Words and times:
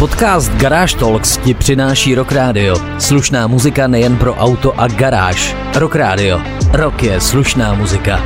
Podcast 0.00 0.52
Garage 0.52 0.96
Talks 0.96 1.36
ti 1.36 1.54
přináší 1.54 2.14
Rock 2.14 2.32
Radio. 2.32 2.76
Slušná 2.98 3.46
muzika 3.46 3.86
nejen 3.86 4.16
pro 4.16 4.34
auto 4.34 4.80
a 4.80 4.88
garáž. 4.88 5.56
Rock 5.74 5.94
Radio. 5.94 6.40
Rock 6.72 7.02
je 7.02 7.20
slušná 7.20 7.74
muzika. 7.74 8.24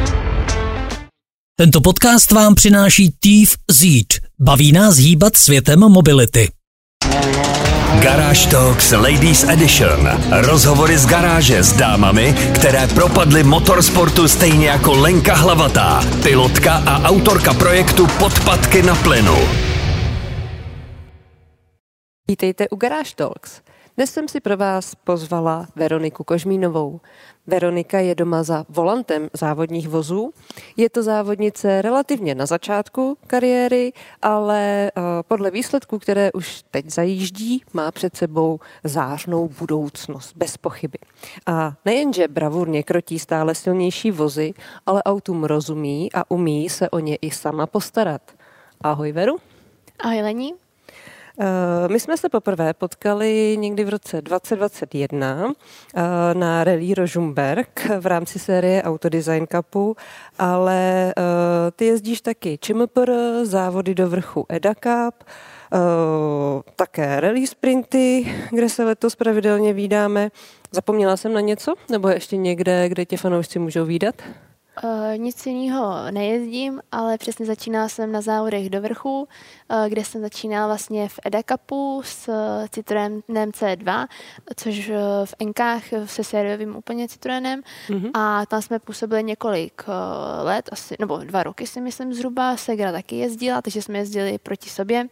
Tento 1.57 1.81
podcast 1.81 2.33
vám 2.33 2.55
přináší 2.55 3.15
Thief 3.21 3.57
Zeed. 3.71 4.07
Baví 4.41 4.73
nás 4.73 4.97
hýbat 4.97 5.37
světem 5.37 5.81
mobility. 5.81 6.49
Garage 8.03 8.49
Talks 8.49 8.93
Ladies 8.93 9.45
Edition. 9.49 10.09
Rozhovory 10.31 10.99
z 10.99 11.07
garáže 11.07 11.63
s 11.63 11.73
dámami, 11.73 12.35
které 12.55 12.87
propadly 12.87 13.43
motorsportu 13.43 14.29
stejně 14.29 14.67
jako 14.67 14.95
Lenka 14.95 15.35
Hlavatá, 15.35 16.05
pilotka 16.23 16.73
a 16.73 17.09
autorka 17.09 17.55
projektu 17.55 18.07
Podpatky 18.07 18.83
na 18.83 18.95
plynu. 18.95 19.74
Vítejte 22.29 22.69
u 22.69 22.77
Garage 22.77 23.15
Talks. 23.17 23.61
Dnes 23.97 24.13
jsem 24.13 24.29
si 24.29 24.41
pro 24.41 24.57
vás 24.57 24.95
pozvala 24.95 25.67
Veroniku 25.77 26.25
Kožmínovou. 26.25 27.01
Veronika 27.47 27.99
je 27.99 28.15
doma 28.15 28.43
za 28.43 28.65
volantem 28.69 29.29
závodních 29.33 29.89
vozů. 29.89 30.33
Je 30.77 30.91
to 30.91 31.03
závodnice 31.03 31.83
relativně 31.83 32.35
na 32.35 32.47
začátku 32.47 33.19
kariéry, 33.27 33.93
ale 34.23 34.91
uh, 34.97 35.03
podle 35.29 35.51
výsledků, 35.51 35.99
které 35.99 36.33
už 36.33 36.63
teď 36.71 36.91
zajíždí, 36.91 37.63
má 37.73 37.91
před 37.91 38.17
sebou 38.17 38.61
zářnou 38.85 39.49
budoucnost, 39.59 40.33
bez 40.37 40.57
pochyby. 40.57 40.99
A 41.47 41.75
nejenže 41.85 42.29
bravurně 42.29 42.83
krotí 42.83 43.19
stále 43.19 43.55
silnější 43.55 44.11
vozy, 44.11 44.55
ale 44.87 45.03
autům 45.03 45.45
rozumí 45.45 46.13
a 46.13 46.31
umí 46.31 46.69
se 46.69 46.91
o 46.91 46.99
ně 46.99 47.17
i 47.17 47.31
sama 47.31 47.67
postarat. 47.67 48.23
Ahoj 48.81 49.13
Veru. 49.13 49.37
Ahoj 49.99 50.23
Lení. 50.23 50.64
Eh, 51.41 51.89
my 51.89 52.01
jsme 52.01 52.17
se 52.17 52.29
poprvé 52.29 52.75
potkali 52.75 53.57
někdy 53.61 53.85
v 53.85 53.89
roce 53.89 54.23
2021 54.23 55.53
eh, 55.95 56.03
na 56.35 56.65
Rally 56.65 56.95
Rožumberg 56.95 57.91
v 58.01 58.07
rámci 58.07 58.39
série 58.39 58.83
Autodesign 58.83 59.47
Cupu, 59.47 59.97
ale 60.39 61.15
eh, 61.17 61.71
ty 61.77 61.85
jezdíš 61.85 62.21
taky 62.21 62.59
ČMPR, 62.59 63.11
závody 63.43 63.95
do 63.95 64.09
vrchu 64.09 64.47
EDA 64.49 64.75
Cup, 64.75 65.25
také 66.77 67.21
rally 67.21 67.47
sprinty, 67.47 68.35
kde 68.51 68.69
se 68.69 68.85
letos 68.85 69.17
pravidelně 69.17 69.73
vídáme. 69.73 70.31
Zapomněla 70.73 71.17
jsem 71.17 71.33
na 71.33 71.41
něco? 71.41 71.75
Nebo 71.91 72.09
ještě 72.09 72.37
někde, 72.37 72.89
kde 72.89 73.05
tě 73.05 73.17
fanoušci 73.17 73.59
můžou 73.59 73.85
výdat? 73.85 74.15
Uh, 74.83 75.19
nic 75.19 75.47
jiného 75.47 76.11
nejezdím, 76.11 76.81
ale 76.93 77.19
přesně 77.19 77.47
začínala 77.47 77.89
jsem 77.89 78.13
na 78.13 78.21
závodech 78.21 78.71
do 78.71 78.81
vrchu, 78.81 79.21
uh, 79.21 79.89
kde 79.89 80.05
jsem 80.05 80.21
začínala 80.21 80.67
vlastně 80.67 81.09
v 81.09 81.21
Edakapu 81.25 82.03
s 82.05 82.31
Citroenem 82.71 83.23
C2, 83.29 84.07
což 84.57 84.89
uh, 84.89 84.95
v 85.25 85.35
Enkách 85.39 85.83
se 86.05 86.25
sériovým 86.25 86.77
úplně 86.77 87.09
Citroenem. 87.09 87.63
Mm-hmm. 87.89 88.11
a 88.15 88.47
tam 88.47 88.63
jsme 88.63 88.79
působili 88.79 89.25
několik 89.25 89.83
let, 90.43 90.69
asi, 90.73 90.97
nebo 90.99 91.19
dva 91.19 91.43
roky 91.43 91.67
si 91.67 91.81
myslím 91.81 92.15
zhruba, 92.15 92.57
Segra 92.57 92.93
taky 92.93 93.17
jezdila, 93.17 93.63
takže 93.63 93.83
jsme 93.83 93.99
jezdili 93.99 94.39
proti 94.39 94.71
sobě 94.71 95.07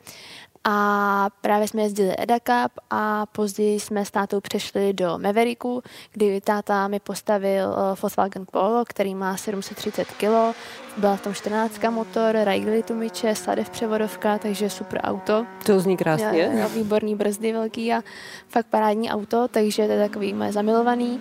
a 0.64 1.28
právě 1.40 1.68
jsme 1.68 1.82
jezdili 1.82 2.14
Eda 2.18 2.38
Cup 2.38 2.72
a 2.90 3.26
později 3.26 3.80
jsme 3.80 4.04
s 4.04 4.10
tátou 4.10 4.40
přešli 4.40 4.92
do 4.92 5.18
Mavericku, 5.18 5.82
kdy 6.12 6.40
táta 6.40 6.88
mi 6.88 7.00
postavil 7.00 7.68
uh, 7.68 7.76
Volkswagen 8.02 8.46
Polo, 8.52 8.84
který 8.84 9.14
má 9.14 9.36
730 9.36 10.04
kg, 10.04 10.56
byla 10.96 11.16
v 11.16 11.22
tom 11.22 11.34
14 11.34 11.80
motor, 11.90 12.36
Raigley 12.44 12.82
tumiče, 12.82 13.34
Sadev 13.34 13.70
převodovka, 13.70 14.38
takže 14.38 14.70
super 14.70 15.00
auto. 15.04 15.46
To 15.66 15.80
zní 15.80 15.96
krásně. 15.96 16.50
Já, 16.58 16.66
výborný 16.66 17.14
brzdy 17.14 17.52
velký 17.52 17.92
a 17.92 18.02
fakt 18.48 18.66
parádní 18.66 19.10
auto, 19.10 19.48
takže 19.48 19.86
to 19.86 19.92
je 19.92 20.08
takový 20.08 20.34
moje 20.34 20.52
zamilovaný. 20.52 21.20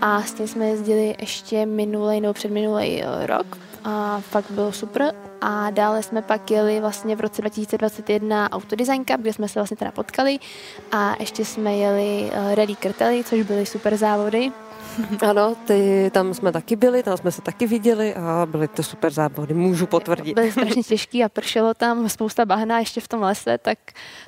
A 0.00 0.22
s 0.22 0.32
tím 0.32 0.48
jsme 0.48 0.66
jezdili 0.66 1.16
ještě 1.20 1.66
minulý 1.66 2.20
nebo 2.20 2.34
předminulý 2.34 3.02
uh, 3.02 3.26
rok 3.26 3.69
a 3.84 4.20
fakt 4.20 4.50
bylo 4.50 4.72
super. 4.72 5.14
A 5.40 5.70
dále 5.70 6.02
jsme 6.02 6.22
pak 6.22 6.50
jeli 6.50 6.80
vlastně 6.80 7.16
v 7.16 7.20
roce 7.20 7.42
2021 7.42 8.52
Autodesign 8.52 9.04
Cup, 9.04 9.20
kde 9.20 9.32
jsme 9.32 9.48
se 9.48 9.58
vlastně 9.58 9.76
teda 9.76 9.90
potkali 9.90 10.38
a 10.92 11.16
ještě 11.20 11.44
jsme 11.44 11.76
jeli 11.76 12.30
uh, 12.30 12.54
Rally 12.54 12.74
Krtely, 12.74 13.24
což 13.24 13.42
byly 13.42 13.66
super 13.66 13.96
závody. 13.96 14.52
Ano, 15.28 15.54
ty, 15.66 16.10
tam 16.14 16.34
jsme 16.34 16.52
taky 16.52 16.76
byli, 16.76 17.02
tam 17.02 17.16
jsme 17.16 17.32
se 17.32 17.42
taky 17.42 17.66
viděli 17.66 18.14
a 18.14 18.46
byly 18.50 18.68
to 18.68 18.82
super 18.82 19.12
závody, 19.12 19.54
můžu 19.54 19.86
potvrdit. 19.86 20.34
Byly 20.34 20.52
strašně 20.52 20.82
těžký 20.82 21.24
a 21.24 21.28
pršelo 21.28 21.74
tam 21.74 22.08
spousta 22.08 22.46
bahna 22.46 22.78
ještě 22.78 23.00
v 23.00 23.08
tom 23.08 23.22
lese, 23.22 23.58
tak 23.58 23.78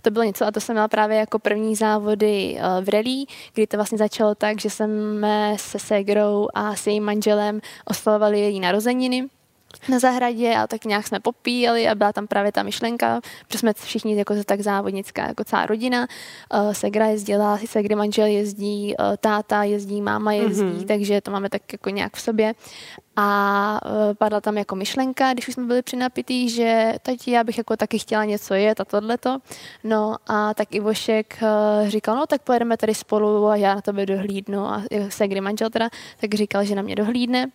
to 0.02 0.10
bylo 0.10 0.24
něco 0.24 0.46
a 0.46 0.50
to 0.50 0.60
jsem 0.60 0.74
měla 0.74 0.88
právě 0.88 1.18
jako 1.18 1.38
první 1.38 1.76
závody 1.76 2.56
eh, 2.58 2.84
v 2.84 2.88
rally, 2.88 3.24
kdy 3.54 3.66
to 3.66 3.76
vlastně 3.76 3.98
začalo 3.98 4.34
tak, 4.34 4.60
že 4.60 4.70
jsme 4.70 5.54
se 5.56 5.78
Segrou 5.78 6.48
a 6.54 6.74
s 6.76 6.86
jejím 6.86 7.04
manželem 7.04 7.60
oslavovali 7.84 8.40
její 8.40 8.60
narozeniny 8.60 9.28
na 9.88 9.98
zahradě 9.98 10.54
a 10.54 10.66
tak 10.66 10.84
nějak 10.84 11.06
jsme 11.06 11.20
popíjeli 11.20 11.88
a 11.88 11.94
byla 11.94 12.12
tam 12.12 12.26
právě 12.26 12.52
ta 12.52 12.62
myšlenka, 12.62 13.20
protože 13.46 13.58
jsme 13.58 13.72
všichni 13.72 14.16
jako 14.16 14.34
tak 14.44 14.60
závodnická, 14.60 15.26
jako 15.26 15.44
celá 15.44 15.66
rodina. 15.66 16.06
Uh, 16.54 16.72
Segra 16.72 17.06
jezdila, 17.06 17.58
Segry 17.66 17.94
manžel 17.94 18.26
jezdí, 18.26 18.94
uh, 18.98 19.16
táta 19.20 19.62
jezdí, 19.62 20.02
máma 20.02 20.32
jezdí, 20.32 20.62
mm-hmm. 20.62 20.86
takže 20.86 21.20
to 21.20 21.30
máme 21.30 21.48
tak 21.48 21.72
jako 21.72 21.90
nějak 21.90 22.16
v 22.16 22.20
sobě. 22.20 22.54
A 23.16 23.80
uh, 23.84 24.14
padla 24.14 24.40
tam 24.40 24.58
jako 24.58 24.74
myšlenka, 24.76 25.32
když 25.32 25.48
už 25.48 25.54
jsme 25.54 25.64
byli 25.64 25.82
přinapitý, 25.82 26.48
že 26.48 26.94
tati, 27.02 27.30
já 27.30 27.44
bych 27.44 27.58
jako 27.58 27.76
taky 27.76 27.98
chtěla 27.98 28.24
něco 28.24 28.54
jet 28.54 28.80
a 28.80 28.84
tohleto. 28.84 29.38
No 29.84 30.16
a 30.26 30.54
tak 30.54 30.74
Ivošek 30.74 31.38
uh, 31.42 31.88
říkal, 31.88 32.16
no 32.16 32.26
tak 32.26 32.42
pojedeme 32.42 32.76
tady 32.76 32.94
spolu 32.94 33.46
a 33.46 33.56
já 33.56 33.74
na 33.74 33.80
tebe 33.80 34.06
dohlídnu. 34.06 34.66
A 34.66 34.82
Segry 35.08 35.40
manžel 35.40 35.70
teda, 35.70 35.88
tak 36.20 36.34
říkal, 36.34 36.64
že 36.64 36.74
na 36.74 36.82
mě 36.82 36.94
dohlídne. 36.94 37.50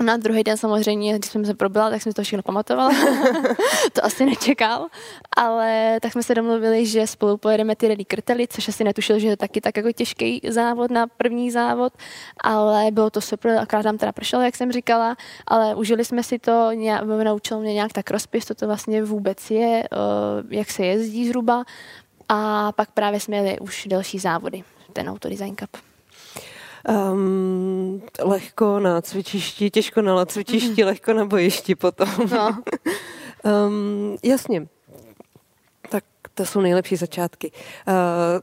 Na 0.00 0.16
druhý 0.16 0.44
den 0.44 0.56
samozřejmě, 0.56 1.18
když 1.18 1.30
jsem 1.30 1.44
se 1.44 1.54
probila, 1.54 1.90
tak 1.90 2.02
jsem 2.02 2.12
to 2.12 2.22
všechno 2.22 2.42
pamatovala. 2.42 2.90
to 3.92 4.04
asi 4.04 4.24
nečekal. 4.24 4.86
Ale 5.36 5.98
tak 6.02 6.12
jsme 6.12 6.22
se 6.22 6.34
domluvili, 6.34 6.86
že 6.86 7.06
spolu 7.06 7.36
pojedeme 7.36 7.76
ty 7.76 7.88
rally 7.88 8.04
krtely, 8.04 8.46
což 8.48 8.68
asi 8.68 8.84
netušil, 8.84 9.18
že 9.18 9.28
je 9.28 9.36
taky 9.36 9.60
tak 9.60 9.76
jako 9.76 9.92
těžký 9.92 10.40
závod 10.48 10.90
na 10.90 11.06
první 11.06 11.50
závod. 11.50 11.92
Ale 12.44 12.90
bylo 12.90 13.10
to 13.10 13.20
super, 13.20 13.58
akorát 13.58 13.82
tam 13.82 13.98
teda 13.98 14.12
pršelo, 14.12 14.42
jak 14.42 14.56
jsem 14.56 14.72
říkala. 14.72 15.16
Ale 15.46 15.74
užili 15.74 16.04
jsme 16.04 16.22
si 16.22 16.38
to, 16.38 16.72
nějak, 16.72 17.04
naučil 17.04 17.60
mě 17.60 17.74
nějak 17.74 17.92
tak 17.92 18.10
rozpis, 18.10 18.46
co 18.46 18.54
to 18.54 18.66
vlastně 18.66 19.02
vůbec 19.02 19.50
je, 19.50 19.84
eh, 19.84 19.86
jak 20.50 20.70
se 20.70 20.84
jezdí 20.86 21.28
zhruba. 21.28 21.64
A 22.28 22.72
pak 22.72 22.90
právě 22.90 23.20
jsme 23.20 23.36
jeli 23.36 23.58
už 23.58 23.86
další 23.86 24.18
závody, 24.18 24.62
ten 24.92 25.08
Autodesign 25.08 25.56
Cup. 25.56 25.89
Um, 26.88 28.02
lehko 28.24 28.80
na 28.80 29.00
cvičišti, 29.00 29.70
těžko 29.70 30.02
na 30.02 30.24
cvičišti, 30.24 30.84
lehko 30.84 31.12
na 31.12 31.24
bojišti 31.24 31.74
potom. 31.74 32.08
No. 32.32 32.56
um, 33.44 34.16
jasně. 34.22 34.66
To 36.40 36.46
jsou 36.46 36.60
nejlepší 36.60 36.96
začátky. 36.96 37.52
Uh, 37.88 37.94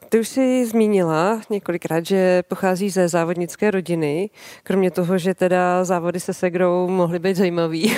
ty 0.09 0.19
už 0.19 0.27
jsi 0.27 0.65
zmínila 0.65 1.41
několikrát, 1.49 2.05
že 2.05 2.43
pochází 2.43 2.89
ze 2.89 3.07
závodnické 3.07 3.71
rodiny, 3.71 4.29
kromě 4.63 4.91
toho, 4.91 5.17
že 5.17 5.33
teda 5.33 5.83
závody 5.83 6.19
se 6.19 6.33
Segrou 6.33 6.87
mohly 6.87 7.19
být 7.19 7.35
zajímavý. 7.37 7.97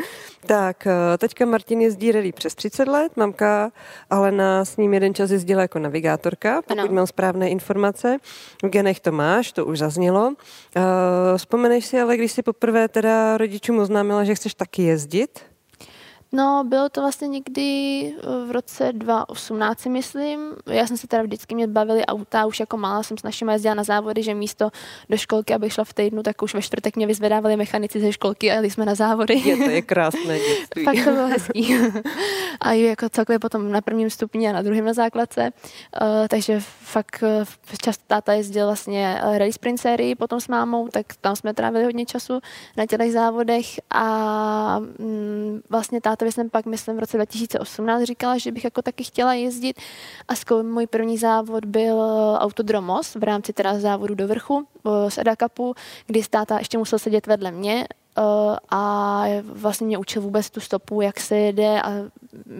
Tak, 0.46 0.86
eh, 0.86 1.18
teďka 1.18 1.46
Martin 1.46 1.80
jezdí 1.80 2.12
rally 2.12 2.32
přes 2.32 2.54
30 2.54 2.88
let, 2.88 3.16
mamka 3.16 3.72
Alena 4.10 4.64
s 4.64 4.76
ním 4.76 4.94
jeden 4.94 5.14
čas 5.14 5.30
jezdila 5.30 5.62
jako 5.62 5.78
navigátorka, 5.78 6.62
pokud 6.62 6.80
ano. 6.80 6.92
mám 6.92 7.06
správné 7.06 7.50
informace. 7.50 8.18
V 8.62 8.68
genech 8.68 9.00
to 9.00 9.12
máš, 9.12 9.52
to 9.52 9.66
už 9.66 9.78
zaznělo. 9.78 10.28
Uh, 10.28 10.34
vzpomeneš 11.36 11.86
si 11.86 12.00
ale, 12.00 12.16
když 12.16 12.32
jsi 12.32 12.42
poprvé 12.42 12.88
teda 12.88 13.36
rodičům 13.36 13.78
oznámila, 13.78 14.24
že 14.24 14.34
chceš 14.34 14.54
taky 14.54 14.82
jezdit? 14.82 15.49
No, 16.32 16.64
bylo 16.68 16.88
to 16.88 17.00
vlastně 17.00 17.28
někdy 17.28 17.62
eh, 18.18 18.46
v 18.46 18.50
roce 18.50 18.92
2018, 18.92 19.86
myslím. 19.86 20.54
Já 20.66 20.86
jsem 20.86 20.96
se 20.96 21.06
teda 21.06 21.22
vždycky 21.22 21.54
mě 21.54 21.66
bavili 21.66 22.06
auta, 22.06 22.46
už 22.46 22.60
jako 22.60 22.76
malá 22.76 23.02
jsem 23.02 23.18
s 23.18 23.22
našimi 23.22 23.52
jezdila 23.52 23.74
na 23.74 23.84
závody, 23.84 24.22
že 24.22 24.34
místo 24.34 24.70
do 25.08 25.16
školky, 25.16 25.54
abych 25.54 25.72
šla 25.72 25.84
v 25.84 25.94
týdnu, 25.94 26.22
tak 26.22 26.42
už 26.42 26.54
ve 26.54 26.62
čtvrtek 26.62 26.96
mě 26.96 27.06
vyzvedávali 27.06 27.56
mechanici 27.56 28.00
ze 28.00 28.12
školky 28.12 28.50
a 28.50 28.54
jeli 28.54 28.70
jsme 28.70 28.84
na 28.84 28.94
závody. 28.94 29.34
Je 29.44 29.56
to 29.56 29.70
je 29.70 29.82
krásné 29.82 30.38
dětství. 30.48 30.84
Fakt 30.84 31.04
to 31.04 31.10
bylo 31.10 31.26
hezký. 31.26 31.74
a 32.60 32.72
jako 32.72 33.08
celkově 33.08 33.38
potom 33.38 33.72
na 33.72 33.80
prvním 33.80 34.10
stupni 34.10 34.48
a 34.48 34.52
na 34.52 34.62
druhém 34.62 34.84
na 34.84 34.92
základce. 34.92 35.50
Uh, 36.02 36.08
takže 36.28 36.60
fakt 36.80 37.22
uh, 37.22 37.74
často 37.82 38.04
táta 38.06 38.32
jezdil 38.32 38.66
vlastně 38.66 39.20
rally 39.22 39.52
sprint 39.52 39.80
sérii 39.80 40.14
potom 40.14 40.40
s 40.40 40.48
mámou, 40.48 40.88
tak 40.88 41.06
tam 41.20 41.36
jsme 41.36 41.54
trávili 41.54 41.84
hodně 41.84 42.06
času 42.06 42.40
na 42.76 42.86
těch 42.86 43.12
závodech 43.12 43.66
a 43.90 44.78
mm, 44.78 45.60
vlastně 45.70 46.00
táta 46.00 46.19
tátovi 46.20 46.32
jsem 46.32 46.50
pak, 46.50 46.66
myslím, 46.66 46.96
v 46.96 47.00
roce 47.00 47.16
2018 47.16 48.02
říkala, 48.02 48.38
že 48.38 48.52
bych 48.52 48.64
jako 48.64 48.82
taky 48.82 49.04
chtěla 49.04 49.34
jezdit. 49.34 49.80
A 50.28 50.34
skoro 50.34 50.62
můj 50.62 50.86
první 50.86 51.18
závod 51.18 51.64
byl 51.64 52.02
Autodromos 52.38 53.14
v 53.14 53.22
rámci 53.22 53.52
teda 53.52 53.78
závodu 53.78 54.14
do 54.14 54.28
vrchu 54.28 54.66
z 55.08 55.18
Edakapu, 55.18 55.74
kdy 56.06 56.22
táta 56.30 56.58
ještě 56.58 56.78
musel 56.78 56.98
sedět 56.98 57.26
vedle 57.26 57.50
mě 57.50 57.86
a 58.70 59.24
vlastně 59.44 59.86
mě 59.86 59.98
učil 59.98 60.22
vůbec 60.22 60.50
tu 60.50 60.60
stopu, 60.60 61.00
jak 61.00 61.20
se 61.20 61.36
jede 61.36 61.82
a 61.82 61.90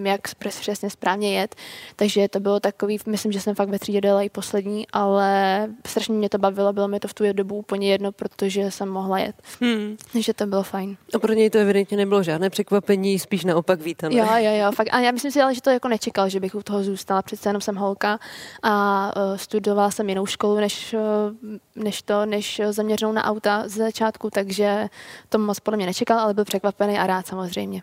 jak 0.02 0.20
přesně 0.34 0.90
správně 0.90 1.38
jet. 1.38 1.54
Takže 1.96 2.28
to 2.28 2.40
bylo 2.40 2.60
takový, 2.60 2.98
myslím, 3.06 3.32
že 3.32 3.40
jsem 3.40 3.54
fakt 3.54 3.68
ve 3.68 3.78
třídě 3.78 4.00
dala 4.00 4.22
i 4.22 4.28
poslední, 4.28 4.86
ale 4.92 5.68
strašně 5.86 6.14
mě 6.14 6.28
to 6.28 6.38
bavilo, 6.38 6.72
bylo 6.72 6.88
mi 6.88 7.00
to 7.00 7.08
v 7.08 7.14
tu 7.14 7.32
dobu 7.32 7.54
úplně 7.54 7.92
jedno, 7.92 8.12
protože 8.12 8.70
jsem 8.70 8.88
mohla 8.88 9.18
jet. 9.18 9.36
Hmm. 9.60 9.96
Takže 10.12 10.34
to 10.34 10.46
bylo 10.46 10.62
fajn. 10.62 10.96
A 11.14 11.18
pro 11.18 11.32
něj 11.32 11.50
to 11.50 11.58
evidentně 11.58 11.96
nebylo 11.96 12.22
žádné 12.22 12.50
překvapení, 12.50 13.18
spíš 13.18 13.44
naopak 13.44 13.80
vítané. 13.80 14.14
Jo, 14.14 14.26
jo, 14.36 14.64
jo, 14.64 14.72
fakt. 14.72 14.88
A 14.92 15.00
já 15.00 15.10
myslím 15.10 15.32
si, 15.32 15.40
ale, 15.40 15.54
že 15.54 15.62
to 15.62 15.70
jako 15.70 15.88
nečekal, 15.88 16.28
že 16.28 16.40
bych 16.40 16.54
u 16.54 16.62
toho 16.62 16.84
zůstala. 16.84 17.22
Přece 17.22 17.48
jenom 17.48 17.60
jsem 17.60 17.76
holka 17.76 18.18
a 18.62 19.12
uh, 19.16 19.36
studovala 19.36 19.90
jsem 19.90 20.08
jinou 20.08 20.26
školu, 20.26 20.56
než, 20.56 20.94
uh, 20.94 21.82
než 21.84 22.02
to, 22.02 22.26
než 22.26 22.60
zaměřenou 22.70 23.12
na 23.12 23.24
auta 23.24 23.68
z 23.68 23.72
začátku, 23.72 24.30
takže 24.30 24.88
to 25.28 25.38
moc 25.38 25.60
podle 25.60 25.76
mě 25.76 25.86
nečekal, 25.86 26.18
ale 26.18 26.34
byl 26.34 26.44
překvapený 26.44 26.98
a 26.98 27.06
rád 27.06 27.26
samozřejmě. 27.26 27.82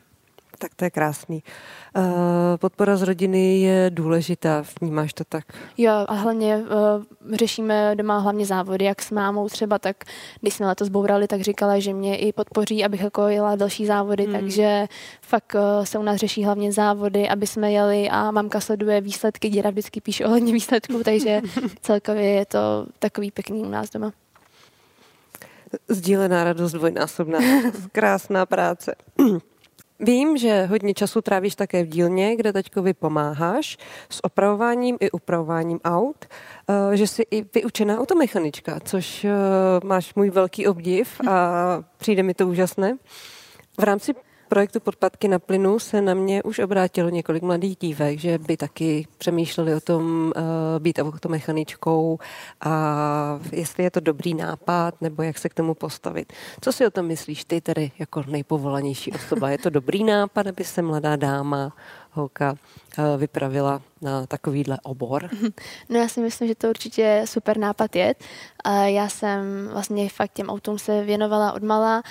Tak 0.58 0.76
to 0.76 0.86
je 0.86 0.90
krásný. 0.90 1.44
Uh, 1.98 2.04
podpora 2.58 2.98
z 2.98 3.02
rodiny 3.02 3.60
je 3.60 3.90
důležitá, 3.90 4.64
vnímáš 4.82 5.14
to 5.14 5.24
tak? 5.24 5.46
Jo, 5.78 5.92
a 6.08 6.14
hlavně 6.14 6.58
uh, 6.58 7.36
řešíme 7.36 7.96
doma 7.96 8.18
hlavně 8.18 8.46
závody, 8.46 8.86
jak 8.86 9.02
s 9.02 9.12
mámou 9.12 9.50
třeba, 9.50 9.80
tak 9.80 10.04
když 10.42 10.54
jsme 10.54 10.68
letos 10.68 10.90
bourali, 10.90 11.28
tak 11.28 11.42
říkala, 11.42 11.80
že 11.80 11.94
mě 11.94 12.18
i 12.18 12.34
podpoří, 12.34 12.86
abych 12.86 13.02
jako 13.02 13.28
jela 13.28 13.56
další 13.56 13.86
závody, 13.86 14.24
hmm. 14.24 14.34
takže 14.34 14.88
fakt 15.22 15.56
uh, 15.56 15.86
se 15.86 16.00
u 16.00 16.04
nás 16.04 16.18
řeší 16.18 16.44
hlavně 16.44 16.72
závody, 16.72 17.30
aby 17.30 17.48
jsme 17.48 17.72
jeli 17.72 18.10
a 18.10 18.32
mamka 18.32 18.60
sleduje 18.60 19.02
výsledky, 19.02 19.50
děda 19.50 19.70
vždycky 19.70 20.02
píše 20.02 20.26
ohledně 20.26 20.54
výsledků, 20.54 21.04
takže 21.04 21.42
celkově 21.82 22.30
je 22.30 22.46
to 22.46 22.86
takový 23.00 23.32
pěkný 23.32 23.60
u 23.60 23.70
nás 23.70 23.90
doma. 23.90 24.12
Sdílená 25.88 26.44
radost 26.44 26.72
dvojnásobná. 26.72 27.40
Krásná 27.92 28.46
práce. 28.46 28.96
Vím, 30.00 30.38
že 30.38 30.66
hodně 30.66 30.94
času 30.94 31.22
trávíš 31.22 31.56
také 31.56 31.84
v 31.84 31.88
dílně, 31.88 32.36
kde 32.36 32.54
teďkovi 32.54 32.94
pomáháš 32.94 33.78
s 34.10 34.24
opravováním 34.24 34.98
i 35.00 35.12
upravováním 35.12 35.80
aut, 35.84 36.26
eh, 36.26 36.98
že 36.98 37.08
jsi 37.08 37.24
i 37.32 37.46
vyučená 37.56 38.00
automechanička, 38.00 38.80
což 38.80 39.26
eh, 39.26 39.32
máš 39.84 40.16
můj 40.16 40.30
velký 40.30 40.68
obdiv 40.68 41.22
a 41.30 41.84
přijde 41.98 42.24
mi 42.24 42.34
to 42.34 42.48
úžasné. 42.48 42.98
V 43.80 43.84
rámci 43.84 44.14
projektu 44.48 44.80
Podpadky 44.80 45.28
na 45.28 45.40
plynu 45.40 45.80
se 45.80 46.02
na 46.02 46.14
mě 46.14 46.44
už 46.44 46.60
obrátilo 46.60 47.10
několik 47.10 47.44
mladých 47.44 47.78
dívek, 47.78 48.20
že 48.20 48.38
by 48.38 48.58
taky 48.58 49.08
přemýšleli 49.18 49.76
o 49.76 49.80
tom 49.80 50.34
uh, 50.36 50.44
být 50.80 51.00
automechaničkou 51.00 52.20
a 52.62 53.40
jestli 53.52 53.84
je 53.84 53.92
to 53.92 54.00
dobrý 54.00 54.34
nápad, 54.34 55.02
nebo 55.02 55.24
jak 55.24 55.38
se 55.38 55.50
k 55.50 55.54
tomu 55.54 55.74
postavit. 55.74 56.34
Co 56.62 56.72
si 56.72 56.88
o 56.88 56.92
tom 56.92 57.06
myslíš 57.06 57.46
ty 57.46 57.62
tedy 57.62 57.92
jako 58.00 58.24
nejpovolanější 58.28 59.12
osoba? 59.12 59.50
Je 59.50 59.58
to 59.58 59.70
dobrý 59.70 60.04
nápad, 60.04 60.48
aby 60.48 60.64
se 60.64 60.82
mladá 60.82 61.16
dáma 61.16 61.74
holka 62.12 62.52
uh, 62.52 63.06
vypravila 63.18 63.82
na 64.02 64.26
takovýhle 64.26 64.78
obor? 64.84 65.30
No 65.90 66.00
já 66.00 66.08
si 66.08 66.22
myslím, 66.22 66.48
že 66.48 66.56
to 66.56 66.70
určitě 66.70 67.24
super 67.26 67.58
nápad 67.58 67.96
je. 67.96 68.16
Já 68.86 69.10
jsem 69.10 69.70
vlastně 69.72 70.10
fakt 70.10 70.34
těm 70.34 70.50
autům 70.50 70.80
se 70.80 71.04
věnovala 71.04 71.54
odmala 71.54 72.04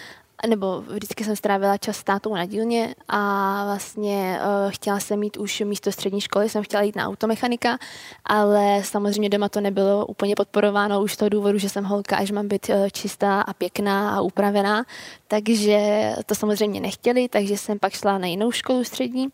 nebo 0.49 0.81
vždycky 0.81 1.25
jsem 1.25 1.37
strávila 1.37 1.77
čas 1.77 1.97
s 1.97 2.05
tátou 2.05 2.35
na 2.35 2.45
dílně 2.45 2.95
a 3.09 3.65
vlastně 3.65 4.39
uh, 4.41 4.71
chtěla 4.71 5.01
jsem 5.01 5.21
mít 5.21 5.37
už 5.37 5.61
místo 5.61 5.93
střední 5.93 6.21
školy, 6.21 6.49
jsem 6.49 6.63
chtěla 6.63 6.83
jít 6.83 6.97
na 6.97 7.07
automechanika, 7.09 7.79
ale 8.25 8.83
samozřejmě 8.85 9.29
doma 9.29 9.49
to 9.49 9.61
nebylo 9.61 10.07
úplně 10.07 10.35
podporováno 10.37 11.03
už 11.03 11.13
z 11.13 11.17
toho 11.17 11.29
důvodu, 11.29 11.59
že 11.59 11.69
jsem 11.69 11.85
holka, 11.85 12.17
až 12.17 12.31
mám 12.31 12.49
být 12.49 12.69
uh, 12.69 12.89
čistá 12.89 13.41
a 13.41 13.53
pěkná 13.53 14.17
a 14.17 14.21
upravená, 14.21 14.85
takže 15.29 16.11
to 16.27 16.35
samozřejmě 16.35 16.81
nechtěli, 16.81 17.29
takže 17.29 17.59
jsem 17.59 17.79
pak 17.79 17.93
šla 17.93 18.19
na 18.19 18.27
jinou 18.27 18.51
školu 18.51 18.85
střední 18.85 19.29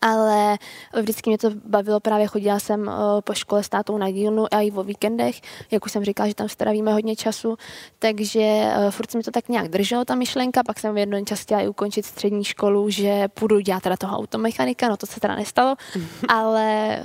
ale 0.00 0.58
vždycky 1.00 1.30
mě 1.30 1.38
to 1.38 1.50
bavilo, 1.64 2.00
právě 2.00 2.26
chodila 2.26 2.60
jsem 2.60 2.88
eh, 2.88 2.92
po 3.20 3.34
škole 3.34 3.62
s 3.62 3.68
tátou 3.68 3.98
na 3.98 4.10
dílnu 4.10 4.54
a 4.54 4.60
i 4.60 4.70
o 4.70 4.82
víkendech, 4.82 5.40
jak 5.70 5.86
už 5.86 5.92
jsem 5.92 6.04
říkala, 6.04 6.28
že 6.28 6.34
tam 6.34 6.48
strávíme 6.48 6.92
hodně 6.92 7.16
času, 7.16 7.56
takže 7.98 8.40
eh, 8.40 8.90
furt 8.90 9.10
se 9.10 9.18
mi 9.18 9.24
to 9.24 9.30
tak 9.30 9.48
nějak 9.48 9.68
drželo, 9.68 10.04
ta 10.04 10.14
myšlenka, 10.14 10.62
pak 10.66 10.80
jsem 10.80 10.94
v 10.94 10.98
jednom 10.98 11.26
čas 11.26 11.40
chtěla 11.40 11.60
i 11.60 11.68
ukončit 11.68 12.06
střední 12.06 12.44
školu, 12.44 12.90
že 12.90 13.28
půjdu 13.28 13.60
dělat 13.60 13.82
teda 13.82 13.96
toho 13.96 14.16
automechanika, 14.16 14.88
no 14.88 14.96
to 14.96 15.06
se 15.06 15.20
teda 15.20 15.34
nestalo, 15.34 15.76
ale 16.28 16.98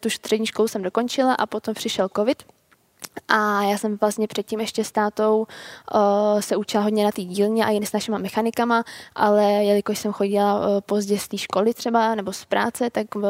tu 0.00 0.10
střední 0.10 0.46
školu 0.46 0.68
jsem 0.68 0.82
dokončila 0.82 1.34
a 1.34 1.46
potom 1.46 1.74
přišel 1.74 2.08
covid, 2.16 2.42
a 3.28 3.62
já 3.62 3.78
jsem 3.78 3.96
vlastně 4.00 4.26
předtím 4.26 4.60
ještě 4.60 4.84
s 4.84 4.92
tátou 4.92 5.46
uh, 5.94 6.40
se 6.40 6.56
učila 6.56 6.82
hodně 6.82 7.04
na 7.04 7.10
té 7.10 7.22
dílně 7.22 7.64
a 7.64 7.70
jen 7.70 7.86
s 7.86 7.92
našima 7.92 8.18
mechanikama, 8.18 8.84
ale 9.14 9.44
jelikož 9.44 9.98
jsem 9.98 10.12
chodila 10.12 10.60
uh, 10.60 10.80
pozdě 10.80 11.18
z 11.18 11.28
té 11.28 11.38
školy 11.38 11.74
třeba 11.74 12.14
nebo 12.14 12.32
z 12.32 12.44
práce, 12.44 12.90
tak 12.90 13.14
uh, 13.14 13.22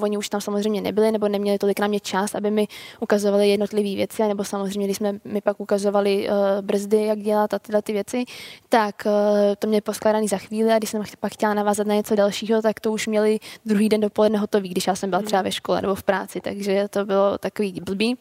oni 0.00 0.18
už 0.18 0.28
tam 0.28 0.40
samozřejmě 0.40 0.80
nebyli 0.80 1.12
nebo 1.12 1.28
neměli 1.28 1.58
tolik 1.58 1.80
na 1.80 1.86
mě 1.86 2.00
čas, 2.00 2.34
aby 2.34 2.50
mi 2.50 2.68
ukazovali 3.00 3.48
jednotlivé 3.48 3.96
věci, 3.96 4.22
nebo 4.22 4.44
samozřejmě, 4.44 4.86
když 4.86 4.96
jsme 4.96 5.12
mi 5.24 5.40
pak 5.40 5.60
ukazovali 5.60 6.28
uh, 6.28 6.36
brzdy, 6.60 7.04
jak 7.04 7.18
dělat 7.18 7.54
a 7.54 7.58
tyhle 7.58 7.82
ty 7.82 7.92
věci, 7.92 8.24
tak 8.68 9.02
uh, 9.06 9.12
to 9.58 9.66
měli 9.66 9.80
poskládaný 9.80 10.28
za 10.28 10.38
chvíli 10.38 10.72
a 10.72 10.78
když 10.78 10.90
jsem 10.90 11.02
pak 11.20 11.32
chtěla 11.32 11.54
navázat 11.54 11.86
na 11.86 11.94
něco 11.94 12.14
dalšího, 12.14 12.62
tak 12.62 12.80
to 12.80 12.92
už 12.92 13.06
měli 13.06 13.38
druhý 13.66 13.88
den 13.88 14.00
dopoledne 14.00 14.38
hotový, 14.38 14.68
když 14.68 14.86
já 14.86 14.94
jsem 14.94 15.10
byla 15.10 15.22
třeba 15.22 15.42
ve 15.42 15.52
škole 15.52 15.82
nebo 15.82 15.94
v 15.94 16.02
práci, 16.02 16.40
takže 16.40 16.88
to 16.90 17.04
bylo 17.04 17.38
takový 17.38 17.80
blbý. 17.80 18.16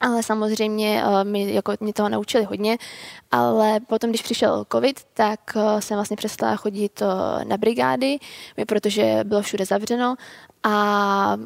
Ale 0.00 0.22
samozřejmě 0.22 1.04
uh, 1.04 1.24
mi, 1.24 1.54
jako, 1.54 1.72
mě 1.80 1.92
toho 1.92 2.08
naučili 2.08 2.44
hodně, 2.44 2.78
ale 3.30 3.80
potom, 3.80 4.10
když 4.10 4.22
přišel 4.22 4.64
covid, 4.72 5.00
tak 5.14 5.40
uh, 5.56 5.80
jsem 5.80 5.96
vlastně 5.96 6.16
přestala 6.16 6.56
chodit 6.56 7.02
uh, 7.02 7.44
na 7.44 7.56
brigády, 7.56 8.18
protože 8.66 9.20
bylo 9.24 9.42
všude 9.42 9.64
zavřeno 9.64 10.14
a 10.62 11.36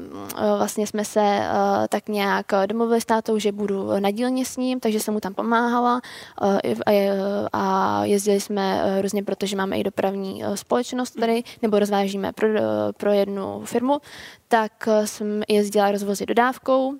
vlastně 0.59 0.87
jsme 0.87 1.05
se 1.05 1.41
tak 1.89 2.09
nějak 2.09 2.47
domluvili 2.67 3.01
s 3.01 3.05
tátou, 3.05 3.39
že 3.39 3.53
budu 3.53 4.01
na 4.01 4.11
dílně 4.11 4.45
s 4.45 4.57
ním, 4.57 4.81
takže 4.81 5.01
jsem 5.01 5.15
mu 5.15 5.21
tam 5.21 5.35
pomáhala 5.35 6.01
a 7.53 8.01
jezdili 8.05 8.41
jsme 8.41 8.83
různě, 9.03 9.23
protože 9.23 9.57
máme 9.57 9.79
i 9.79 9.85
dopravní 9.85 10.43
společnost 10.55 11.11
tady, 11.11 11.43
nebo 11.63 11.79
rozvážíme 11.79 12.33
pro, 12.33 12.49
pro 12.97 13.13
jednu 13.13 13.63
firmu, 13.65 13.99
tak 14.49 14.89
jsem 15.05 15.43
jezdila 15.49 15.93
rozvozy 15.93 16.27
dodávkou, 16.27 16.95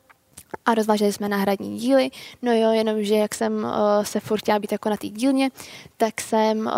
a 0.67 0.75
rozváželi 0.75 1.13
jsme 1.13 1.29
náhradní 1.29 1.79
díly. 1.79 2.11
No 2.43 2.53
jo, 2.53 2.71
jenomže 2.71 3.15
jak 3.15 3.35
jsem 3.35 3.65
uh, 3.65 3.71
se 4.03 4.21
furt 4.21 4.39
chtěla 4.39 4.59
být 4.59 4.73
jako 4.73 4.91
na 4.91 4.97
té 4.97 5.09
dílně, 5.09 5.51
tak 5.97 6.21
jsem 6.21 6.59
uh, 6.59 6.73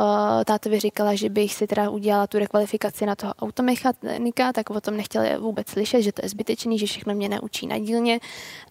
tátovi 0.45 0.81
říkala, 0.81 1.15
že 1.15 1.29
bych 1.29 1.55
si 1.55 1.67
teda 1.67 1.91
udělala 1.91 2.27
tu 2.27 2.39
rekvalifikaci 2.39 3.07
na 3.07 3.15
toho 3.15 3.35
automechanika, 3.35 4.53
tak 4.53 4.71
o 4.71 4.81
tom 4.81 4.97
nechtěla 4.97 5.39
vůbec 5.39 5.69
slyšet, 5.69 6.03
že 6.03 6.13
to 6.13 6.25
je 6.25 6.29
zbytečný, 6.29 6.79
že 6.79 6.87
všechno 6.87 7.15
mě 7.15 7.29
naučí 7.29 7.67
na 7.67 7.79
dílně, 7.79 8.21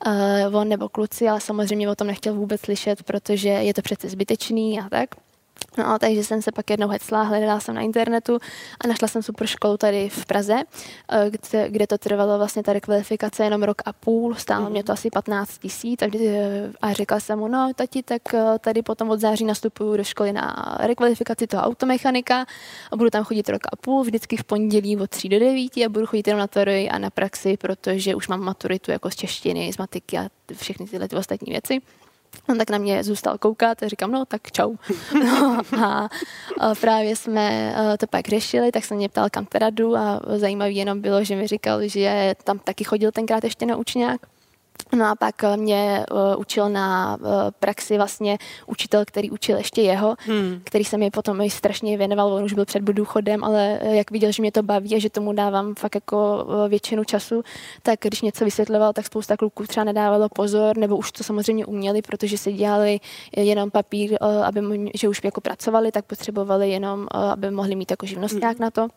uh, 0.08 0.56
on 0.56 0.70
nebo 0.70 0.90
kluci, 0.90 1.28
ale 1.28 1.42
samozřejmě 1.42 1.90
o 1.90 1.96
tom 1.96 2.08
nechtěl 2.08 2.34
vůbec 2.34 2.62
slyšet, 2.62 3.04
protože 3.04 3.50
je 3.50 3.74
to 3.74 3.82
přece 3.82 4.10
zbytečný 4.10 4.80
a 4.80 4.90
tak. 4.90 5.10
No, 5.78 6.00
takže 6.00 6.24
jsem 6.24 6.42
se 6.42 6.52
pak 6.52 6.70
jednou 6.70 6.88
hecla, 6.88 7.24
hledala 7.24 7.60
jsem 7.60 7.76
na 7.76 7.82
internetu 7.82 8.38
a 8.80 8.88
našla 8.88 9.08
jsem 9.08 9.24
super 9.24 9.48
školu 9.48 9.78
tady 9.78 10.10
v 10.10 10.26
Praze, 10.26 10.64
eh, 11.12 11.30
kde, 11.30 11.70
kde 11.70 11.88
to 11.88 11.98
trvalo 11.98 12.38
vlastně 12.38 12.64
ta 12.64 12.74
rekvalifikace 12.74 13.44
jenom 13.44 13.64
rok 13.64 13.82
a 13.86 13.94
půl, 13.94 14.36
stálo 14.36 14.66
mm. 14.66 14.72
mě 14.72 14.84
to 14.84 14.94
asi 14.94 15.10
15 15.10 15.58
tisíc 15.58 16.02
a, 16.02 16.06
a 16.82 16.94
říkala 16.94 17.20
jsem 17.20 17.40
mu, 17.40 17.48
no 17.48 17.72
tati, 17.76 18.04
tak 18.04 18.34
eh, 18.34 18.60
tady 18.60 18.82
potom 18.82 19.10
od 19.10 19.20
září 19.20 19.46
nastupuju 19.46 19.98
do 19.98 20.04
školy 20.04 20.34
na 20.34 20.78
rekvalifikaci 20.80 21.48
toho 21.48 21.64
automechanika 21.64 22.46
a 22.92 22.96
budu 22.96 23.10
tam 23.10 23.24
chodit 23.24 23.50
rok 23.50 23.62
a 23.72 23.76
půl, 23.76 24.04
vždycky 24.04 24.38
v 24.38 24.44
pondělí 24.44 24.98
od 24.98 25.10
3 25.10 25.30
do 25.30 25.40
9 25.40 25.78
a 25.78 25.90
budu 25.90 26.06
chodit 26.06 26.28
jenom 26.28 26.40
na 26.40 26.48
teorii 26.48 26.90
a 26.90 26.98
na 26.98 27.10
praxi, 27.10 27.58
protože 27.58 28.16
už 28.16 28.28
mám 28.28 28.42
maturitu 28.42 28.92
jako 28.92 29.12
z 29.12 29.16
češtiny, 29.16 29.74
z 29.74 29.78
matiky 29.78 30.18
a 30.18 30.30
všechny 30.54 30.86
tyhle 30.86 31.08
ty 31.08 31.16
ostatní 31.16 31.52
věci. 31.52 31.82
On 32.50 32.58
tak 32.58 32.70
na 32.70 32.78
mě 32.78 33.04
zůstal 33.04 33.38
koukat 33.38 33.84
a 33.84 33.88
říkám, 33.88 34.12
no 34.12 34.26
tak 34.26 34.52
čau. 34.52 34.76
No, 35.26 35.62
a, 35.86 36.10
právě 36.82 37.16
jsme 37.16 37.74
eh, 37.76 37.98
to 37.98 38.08
pak 38.08 38.28
řešili, 38.28 38.72
tak 38.72 38.86
se 38.86 38.96
mě 38.96 39.10
ptal, 39.10 39.30
kam 39.32 39.46
teda 39.46 39.70
jdu 39.70 39.96
a 39.96 40.22
zajímavý 40.36 40.76
jenom 40.76 41.02
bylo, 41.02 41.24
že 41.24 41.36
mi 41.36 41.48
říkal, 41.48 41.88
že 41.88 42.36
tam 42.44 42.60
taky 42.60 42.84
chodil 42.84 43.12
tenkrát 43.12 43.44
ještě 43.44 43.66
na 43.66 43.76
učňák 43.76 44.22
No 44.96 45.06
a 45.06 45.16
pak 45.16 45.44
eh, 45.44 45.58
mě 45.58 46.06
uh, 46.12 46.40
učil 46.42 46.70
na 46.70 47.18
uh, 47.22 47.28
praxi 47.60 47.98
vlastně 47.98 48.38
učitel, 48.68 49.06
který 49.06 49.32
učil 49.32 49.58
ještě 49.58 49.82
jeho, 49.82 50.16
hmm. 50.20 50.62
který 50.64 50.84
se 50.84 50.98
mi 50.98 51.12
potom 51.12 51.50
strašně 51.50 51.98
věnoval, 51.98 52.34
on 52.34 52.44
už 52.44 52.54
byl 52.54 52.66
před 52.66 52.84
důchodem, 52.84 53.44
ale 53.44 53.80
jak 53.82 54.12
viděl, 54.12 54.32
že 54.32 54.42
mě 54.42 54.52
to 54.52 54.64
baví 54.64 54.96
a 54.96 55.00
že 55.00 55.10
tomu 55.10 55.34
dávám 55.34 55.76
fakt 55.76 55.96
jako 55.96 56.46
uh, 56.48 56.70
většinu 56.70 57.04
času, 57.04 57.44
tak 57.82 58.00
když 58.02 58.22
něco 58.22 58.46
vysvětloval, 58.46 58.94
tak 58.94 59.06
spousta 59.06 59.38
kluků 59.38 59.68
třeba 59.68 59.84
nedávalo 59.84 60.30
pozor, 60.30 60.78
nebo 60.78 60.98
už 60.98 61.12
to 61.12 61.24
samozřejmě 61.24 61.66
uměli, 61.66 62.02
protože 62.02 62.38
si 62.38 62.54
dělali 62.54 63.00
jenom 63.38 63.72
papír, 63.72 64.18
uh, 64.22 64.46
aby, 64.46 64.92
že 64.96 65.10
už 65.10 65.22
jako 65.24 65.42
pracovali, 65.42 65.92
tak 65.92 66.06
potřebovali 66.06 66.70
jenom, 66.70 67.00
uh, 67.00 67.32
aby 67.32 67.52
mohli 67.52 67.76
mít 67.76 67.92
jako 67.92 68.06
živnost 68.06 68.36
hmm. 68.36 68.54
na 68.60 68.72
to. 68.72 68.88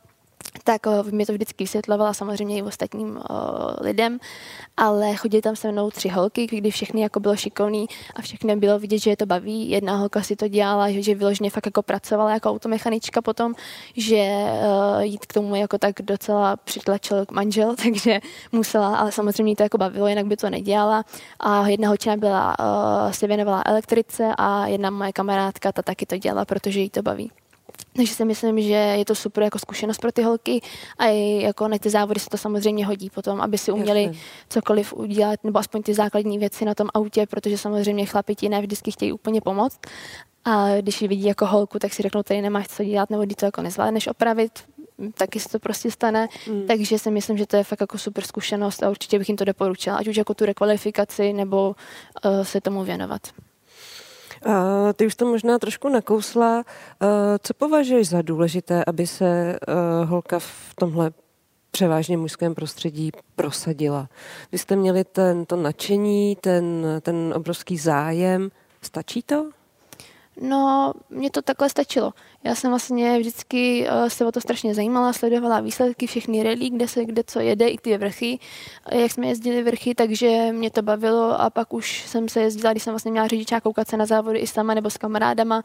Tak 0.65 0.87
uh, 0.87 1.13
mi 1.13 1.27
to 1.27 1.33
vždycky 1.33 1.65
vysvětlovala 1.65 2.15
samozřejmě 2.15 2.59
i 2.59 2.63
ostatním 2.63 3.11
uh, 3.11 3.21
lidem, 3.81 4.19
ale 4.77 5.17
chodili 5.17 5.43
tam 5.43 5.57
se 5.57 5.73
mnou 5.73 5.91
tři 5.91 6.09
holky, 6.09 6.47
kdy 6.47 6.71
všechny 6.71 7.01
jako 7.01 7.21
bylo 7.21 7.37
šikovný 7.37 7.87
a 8.15 8.23
všechny 8.23 8.57
bylo 8.57 8.79
vidět, 8.79 8.99
že 8.99 9.11
je 9.11 9.17
to 9.17 9.27
baví. 9.27 9.71
Jedna 9.71 9.97
holka 9.97 10.23
si 10.23 10.37
to 10.37 10.49
dělala, 10.49 10.91
že, 10.91 11.03
že 11.03 11.15
vyloženě 11.15 11.51
fakt 11.51 11.67
jako 11.67 11.83
pracovala 11.83 12.31
jako 12.31 12.51
automechanička 12.51 13.23
potom, 13.23 13.55
že 13.97 14.17
uh, 14.17 15.03
jít 15.03 15.27
k 15.27 15.33
tomu 15.33 15.55
jako 15.55 15.79
tak 15.79 15.95
docela 16.03 16.57
přitlačil 16.57 17.25
manžel, 17.33 17.77
takže 17.83 18.21
musela, 18.53 18.97
ale 18.97 19.13
samozřejmě 19.13 19.57
to 19.57 19.63
jako 19.63 19.79
bavilo, 19.79 20.09
jinak 20.09 20.27
by 20.27 20.37
to 20.37 20.51
nedělala. 20.51 21.05
A 21.41 21.69
jedna 21.69 21.89
holčina 21.89 22.17
byla, 22.17 22.57
uh, 22.59 23.13
se 23.13 23.27
věnovala 23.27 23.63
elektrice 23.67 24.33
a 24.39 24.67
jedna 24.67 24.91
moje 24.91 25.13
kamarádka, 25.13 25.73
ta 25.73 25.83
taky 25.83 26.07
to 26.07 26.17
dělala, 26.17 26.45
protože 26.45 26.81
jí 26.81 26.91
to 26.91 27.03
baví. 27.03 27.31
Takže 27.97 28.15
si 28.15 28.25
myslím, 28.25 28.61
že 28.61 28.73
je 28.73 29.05
to 29.05 29.15
super 29.15 29.45
jako 29.45 29.59
zkušenost 29.59 29.99
pro 29.99 30.13
ty 30.13 30.23
holky 30.23 30.61
a 30.99 31.07
i 31.07 31.43
jako 31.43 31.69
na 31.69 31.79
ty 31.79 31.91
závody 31.91 32.21
se 32.21 32.31
to 32.31 32.39
samozřejmě 32.39 32.87
hodí 32.87 33.11
potom, 33.11 33.41
aby 33.41 33.59
si 33.59 33.73
uměli 33.73 34.03
Jasně. 34.03 34.21
cokoliv 34.49 34.93
udělat, 34.93 35.45
nebo 35.45 35.59
aspoň 35.59 35.83
ty 35.83 35.95
základní 35.95 36.39
věci 36.39 36.65
na 36.65 36.75
tom 36.75 36.89
autě, 36.95 37.27
protože 37.27 37.59
samozřejmě 37.59 38.07
chlapi 38.07 38.35
ti 38.35 38.49
ne 38.49 38.61
vždycky 38.61 38.91
chtějí 38.91 39.13
úplně 39.13 39.41
pomoct. 39.41 39.81
A 40.45 40.77
když 40.81 41.03
ji 41.03 41.09
vidí 41.09 41.25
jako 41.25 41.47
holku, 41.47 41.79
tak 41.79 41.95
si 41.95 42.03
řeknou, 42.03 42.23
tady 42.23 42.43
nemáš 42.43 42.69
co 42.69 42.85
dělat, 42.85 43.11
nebo 43.11 43.27
ty 43.27 43.35
to 43.35 43.45
jako 43.45 43.63
nezvládneš 43.63 44.07
opravit, 44.07 44.53
taky 45.15 45.41
se 45.41 45.49
to 45.49 45.59
prostě 45.59 45.91
stane. 45.91 46.29
Mm. 46.51 46.67
Takže 46.67 46.99
si 46.99 47.11
myslím, 47.11 47.39
že 47.39 47.47
to 47.47 47.57
je 47.57 47.65
fakt 47.65 47.81
jako 47.81 47.99
super 47.99 48.25
zkušenost 48.25 48.83
a 48.83 48.91
určitě 48.91 49.19
bych 49.19 49.29
jim 49.29 49.37
to 49.37 49.45
doporučila, 49.45 49.97
ať 49.97 50.09
už 50.09 50.17
jako 50.17 50.35
tu 50.35 50.45
rekvalifikaci, 50.45 51.33
nebo 51.33 51.77
uh, 52.25 52.43
se 52.43 52.61
tomu 52.61 52.85
věnovat. 52.85 53.23
Ty 54.95 55.07
už 55.07 55.15
to 55.15 55.27
možná 55.27 55.59
trošku 55.59 55.89
nakousla. 55.89 56.65
Co 57.43 57.55
považuješ 57.55 58.09
za 58.09 58.23
důležité, 58.23 58.85
aby 58.87 59.07
se 59.07 59.59
uh, 59.69 60.09
holka 60.09 60.39
v 60.39 60.75
tomhle 60.75 61.11
převážně 61.71 62.17
mužském 62.17 62.55
prostředí 62.55 63.11
prosadila? 63.37 64.09
Vy 64.53 64.59
jste 64.59 64.77
měli 64.77 65.05
ten, 65.05 65.47
to 65.47 65.57
nadšení, 65.57 66.37
ten, 66.37 66.87
ten 67.01 67.35
obrovský 67.37 67.79
zájem. 67.79 68.51
Stačí 68.83 69.23
to? 69.23 69.51
No, 70.41 70.93
mně 71.11 71.31
to 71.31 71.43
takhle 71.43 71.69
stačilo. 71.69 72.13
Já 72.47 72.55
jsem 72.55 72.71
vlastně 72.71 73.19
vždycky 73.19 73.87
uh, 73.89 74.09
se 74.09 74.27
o 74.27 74.33
to 74.33 74.41
strašně 74.41 74.75
zajímala, 74.75 75.13
sledovala 75.13 75.61
výsledky 75.61 76.07
všechny 76.07 76.43
rally, 76.43 76.71
kde 76.71 76.89
se 76.89 77.05
kde 77.05 77.23
co 77.27 77.41
jede, 77.41 77.69
i 77.69 77.79
ty 77.79 77.99
vrchy, 77.99 78.39
jak 78.93 79.13
jsme 79.13 79.27
jezdili 79.27 79.63
vrchy, 79.63 79.95
takže 79.95 80.49
mě 80.53 80.71
to 80.71 80.83
bavilo 80.83 81.41
a 81.41 81.51
pak 81.51 81.73
už 81.73 82.03
jsem 82.07 82.29
se 82.29 82.41
jezdila, 82.41 82.73
když 82.73 82.83
jsem 82.83 82.93
vlastně 82.93 83.11
měla 83.11 83.29
řidičák 83.29 83.63
koukat 83.63 83.89
se 83.89 83.97
na 83.97 84.07
závody 84.07 84.39
i 84.39 84.47
sama 84.47 84.75
nebo 84.75 84.91
s 84.91 84.97
kamarádama. 84.97 85.63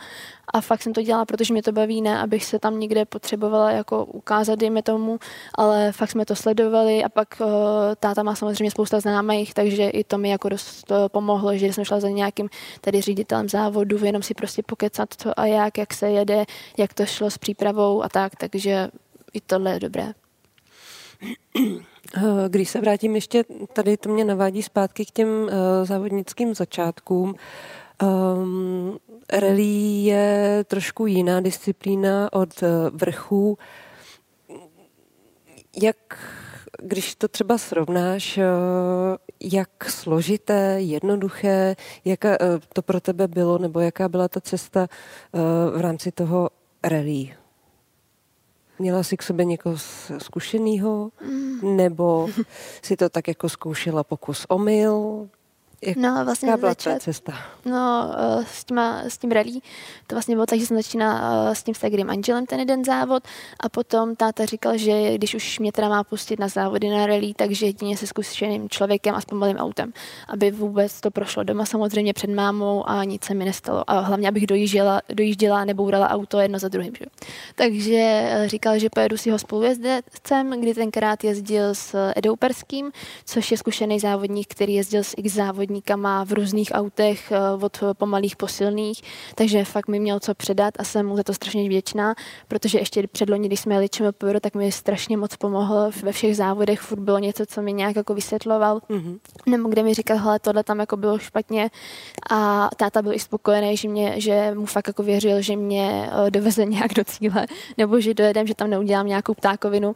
A 0.53 0.61
fakt 0.61 0.81
jsem 0.81 0.93
to 0.93 1.01
dělala, 1.01 1.25
protože 1.25 1.53
mě 1.53 1.63
to 1.63 1.71
baví, 1.71 2.01
ne, 2.01 2.19
abych 2.19 2.45
se 2.45 2.59
tam 2.59 2.79
někde 2.79 3.05
potřebovala 3.05 3.71
jako 3.71 4.05
ukázat, 4.05 4.59
dejme 4.59 4.81
tomu, 4.81 5.19
ale 5.55 5.91
fakt 5.91 6.11
jsme 6.11 6.25
to 6.25 6.35
sledovali 6.35 7.03
a 7.03 7.09
pak 7.09 7.27
uh, 7.41 7.47
táta 7.99 8.23
má 8.23 8.35
samozřejmě 8.35 8.71
spousta 8.71 8.99
známých, 8.99 9.53
takže 9.53 9.89
i 9.89 10.03
to 10.03 10.17
mi 10.17 10.29
jako 10.29 10.49
dost 10.49 10.91
uh, 10.91 10.97
pomohlo, 11.07 11.57
že 11.57 11.73
jsem 11.73 11.83
šla 11.83 11.99
za 11.99 12.09
nějakým 12.09 12.49
tady 12.81 13.01
ředitelem 13.01 13.49
závodu, 13.49 14.05
jenom 14.05 14.23
si 14.23 14.33
prostě 14.33 14.63
pokecat 14.63 15.09
co 15.17 15.39
a 15.39 15.45
jak, 15.45 15.77
jak 15.77 15.93
se 15.93 16.09
jede, 16.09 16.45
jak 16.77 16.93
to 16.93 17.05
šlo 17.05 17.31
s 17.31 17.37
přípravou 17.37 18.03
a 18.03 18.09
tak, 18.09 18.35
takže 18.35 18.89
i 19.33 19.41
tohle 19.41 19.71
je 19.71 19.79
dobré. 19.79 20.13
Eh, 22.17 22.49
když 22.49 22.69
se 22.69 22.81
vrátím 22.81 23.15
ještě, 23.15 23.43
tady 23.73 23.97
to 23.97 24.09
mě 24.09 24.25
navádí 24.25 24.63
zpátky 24.63 25.05
k 25.05 25.11
těm 25.11 25.29
uh, 25.29 25.49
závodnickým 25.83 26.55
začátkům. 26.55 27.35
Um, 28.03 28.97
rally 29.33 30.03
je 30.03 30.65
trošku 30.67 31.05
jiná 31.05 31.41
disciplína 31.41 32.33
od 32.33 32.61
uh, 32.61 32.67
vrchů. 32.99 33.57
Jak, 35.81 36.17
když 36.81 37.15
to 37.15 37.27
třeba 37.27 37.57
srovnáš, 37.57 38.37
uh, 38.37 38.43
jak 39.53 39.89
složité, 39.89 40.75
jednoduché, 40.79 41.75
jaká 42.05 42.29
uh, 42.29 42.35
to 42.73 42.81
pro 42.81 43.01
tebe 43.01 43.27
bylo, 43.27 43.57
nebo 43.57 43.79
jaká 43.79 44.09
byla 44.09 44.27
ta 44.27 44.41
cesta 44.41 44.87
uh, 45.31 45.77
v 45.77 45.81
rámci 45.81 46.11
toho 46.11 46.49
rally? 46.83 47.35
Měla 48.79 49.03
jsi 49.03 49.17
k 49.17 49.23
sobě 49.23 49.45
někoho 49.45 49.75
zkušeného? 50.17 51.11
Mm. 51.21 51.77
Nebo 51.77 52.27
si 52.81 52.97
to 52.97 53.09
tak 53.09 53.27
jako 53.27 53.49
zkoušela 53.49 54.03
pokus 54.03 54.45
omyl? 54.49 55.29
Jak, 55.81 55.97
no, 55.97 56.25
vlastně 56.25 56.57
byla 56.57 56.71
začat, 56.71 57.01
cesta? 57.01 57.33
No, 57.65 58.15
eh, 58.17 58.45
s, 58.47 58.65
těma, 58.65 59.01
s 59.03 59.17
tím 59.17 59.31
rally, 59.31 59.51
to 60.07 60.15
vlastně 60.15 60.35
bylo 60.35 60.45
tak, 60.45 60.59
že 60.59 60.65
jsem 60.65 60.77
začínala 60.77 61.51
eh, 61.51 61.55
s 61.55 61.63
tím 61.63 61.75
Stagrym 61.75 62.09
Angelem 62.09 62.45
ten 62.45 62.59
jeden 62.59 62.85
závod 62.85 63.23
a 63.59 63.69
potom 63.69 64.15
táta 64.15 64.45
říkal, 64.45 64.77
že 64.77 65.17
když 65.17 65.35
už 65.35 65.59
mě 65.59 65.71
teda 65.71 65.89
má 65.89 66.03
pustit 66.03 66.39
na 66.39 66.47
závody 66.47 66.89
na 66.89 67.05
rally, 67.05 67.33
takže 67.35 67.65
jedině 67.65 67.97
se 67.97 68.07
zkušeným 68.07 68.69
člověkem 68.69 69.15
a 69.15 69.21
s 69.21 69.25
pomalým 69.25 69.57
autem, 69.57 69.93
aby 70.27 70.51
vůbec 70.51 71.01
to 71.01 71.11
prošlo 71.11 71.43
doma 71.43 71.65
samozřejmě 71.65 72.13
před 72.13 72.29
mámou 72.29 72.89
a 72.89 73.03
nic 73.03 73.23
se 73.23 73.33
mi 73.33 73.45
nestalo. 73.45 73.83
A 73.87 73.99
hlavně, 73.99 74.27
abych 74.27 74.47
dojížděla, 74.47 75.01
dojížděla 75.13 75.65
nebo 75.65 75.83
urala 75.83 76.09
auto 76.09 76.39
jedno 76.39 76.59
za 76.59 76.67
druhým. 76.67 76.93
Že? 76.99 77.05
Takže 77.55 77.97
eh, 77.97 78.47
říkal, 78.47 78.79
že 78.79 78.89
pojedu 78.89 79.17
si 79.17 79.31
ho 79.31 79.39
spolujezdecem, 79.39 80.61
kdy 80.61 80.73
tenkrát 80.73 81.23
jezdil 81.23 81.75
s 81.75 82.11
Edou 82.15 82.35
Perským, 82.35 82.91
což 83.25 83.51
je 83.51 83.57
zkušený 83.57 83.99
závodník, 83.99 84.47
který 84.47 84.73
jezdil 84.73 85.03
s 85.03 85.13
X 85.17 85.33
závodní 85.33 85.68
závodníkama 85.69 86.23
v 86.23 86.31
různých 86.33 86.71
autech 86.73 87.31
eh, 87.31 87.65
od 87.65 87.83
pomalých 87.93 88.35
posilných, 88.35 89.01
takže 89.35 89.65
fakt 89.65 89.87
mi 89.87 89.99
měl 89.99 90.19
co 90.19 90.33
předat 90.33 90.73
a 90.79 90.83
jsem 90.83 91.05
mu 91.05 91.15
za 91.17 91.23
to 91.23 91.33
strašně 91.33 91.69
vděčná, 91.69 92.15
protože 92.47 92.79
ještě 92.79 93.07
předloni, 93.07 93.47
když 93.47 93.59
jsme 93.59 93.75
jeli 93.75 93.89
ČMPR, 93.89 94.39
tak 94.39 94.55
mi 94.55 94.71
strašně 94.71 95.17
moc 95.17 95.35
pomohl 95.35 95.91
ve 96.03 96.11
všech 96.11 96.35
závodech, 96.35 96.79
furt 96.79 96.99
bylo 96.99 97.19
něco, 97.19 97.45
co 97.45 97.61
mi 97.61 97.73
nějak 97.73 97.95
jako 97.95 98.13
vysvětloval, 98.13 98.81
mm-hmm. 98.89 99.19
nebo 99.45 99.69
kde 99.69 99.83
mi 99.83 99.93
říkal, 99.93 100.17
hele, 100.17 100.39
tohle 100.39 100.63
tam 100.63 100.79
jako 100.79 100.97
bylo 100.97 101.19
špatně. 101.19 101.69
A 102.29 102.69
táta 102.75 103.01
byl 103.01 103.13
i 103.13 103.19
spokojený, 103.19 103.77
že, 103.77 103.87
mě, 103.87 104.21
že 104.21 104.51
mu 104.55 104.65
fakt 104.65 104.87
jako 104.87 105.03
věřil, 105.03 105.41
že 105.41 105.55
mě 105.55 106.09
eh, 106.11 106.31
doveze 106.31 106.65
nějak 106.75 106.93
do 106.93 107.03
cíle, 107.03 107.45
nebo 107.77 107.99
že 108.01 108.13
dojedem, 108.13 108.47
že 108.47 108.55
tam 108.55 108.69
neudělám 108.69 109.07
nějakou 109.07 109.33
ptákovinu, 109.33 109.95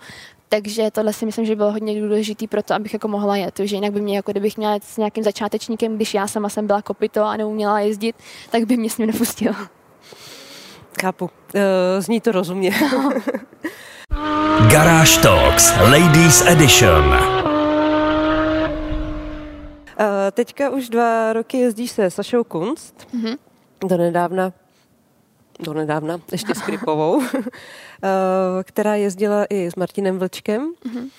takže 0.56 0.92
tohle 0.92 1.14
si 1.14 1.26
myslím, 1.26 1.46
že 1.46 1.56
bylo 1.56 1.72
hodně 1.72 2.02
důležitý 2.02 2.48
pro 2.48 2.64
to, 2.64 2.74
abych 2.74 2.94
jako 2.94 3.08
mohla 3.08 3.36
jet. 3.36 3.60
Že 3.64 3.76
jinak 3.76 3.94
by 3.94 4.02
mě, 4.02 4.16
jako 4.16 4.32
kdybych 4.32 4.58
měla 4.58 4.74
jet 4.74 4.84
s 4.84 4.98
nějakým 4.98 5.24
začátečníkem, 5.24 5.96
když 5.96 6.14
já 6.14 6.28
sama 6.28 6.50
jsem 6.50 6.68
byla 6.68 6.82
kopito 6.82 7.24
a 7.24 7.38
neuměla 7.38 7.80
jezdit, 7.80 8.16
tak 8.52 8.64
by 8.64 8.78
mě 8.78 8.90
s 8.90 8.98
ním 8.98 9.08
nepustila. 9.08 9.70
Chápu. 11.02 11.26
Uh, 11.26 11.62
zní 12.00 12.22
to 12.22 12.32
rozumně. 12.32 12.72
No. 12.94 13.12
Garage 14.72 15.22
Talks 15.22 15.74
Ladies 15.78 16.46
Edition. 16.48 17.06
Uh, 17.06 17.16
teďka 20.32 20.70
už 20.70 20.90
dva 20.90 21.34
roky 21.34 21.58
jezdíš 21.58 21.92
se 21.92 22.12
Sašou 22.12 22.44
Kunst. 22.44 23.08
Mm-hmm. 23.16 23.38
Do 23.88 23.98
nedávna 23.98 24.54
do 25.64 25.74
nedávna, 25.74 26.20
ještě 26.32 26.56
s 26.56 26.62
Krypovou, 26.62 27.22
eh, 27.34 27.40
která 28.64 28.96
jezdila 28.96 29.46
i 29.50 29.66
s 29.72 29.76
Martinem 29.76 30.20
Vlčkem. 30.20 30.74
Mm-hmm. 30.86 31.10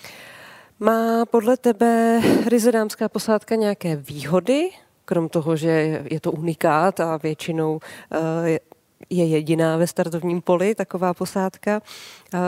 Má 0.80 1.26
podle 1.26 1.56
tebe 1.56 2.20
ryzedámská 2.46 3.08
posádka 3.08 3.54
nějaké 3.54 3.96
výhody, 3.96 4.70
krom 5.04 5.28
toho, 5.28 5.56
že 5.56 6.02
je 6.10 6.20
to 6.20 6.32
unikát 6.32 7.00
a 7.00 7.16
většinou 7.16 7.80
eh, 8.12 8.58
je 9.10 9.26
jediná 9.26 9.76
ve 9.76 9.86
startovním 9.86 10.40
poli 10.40 10.74
taková 10.74 11.14
posádka. 11.14 11.80
Eh, 12.34 12.38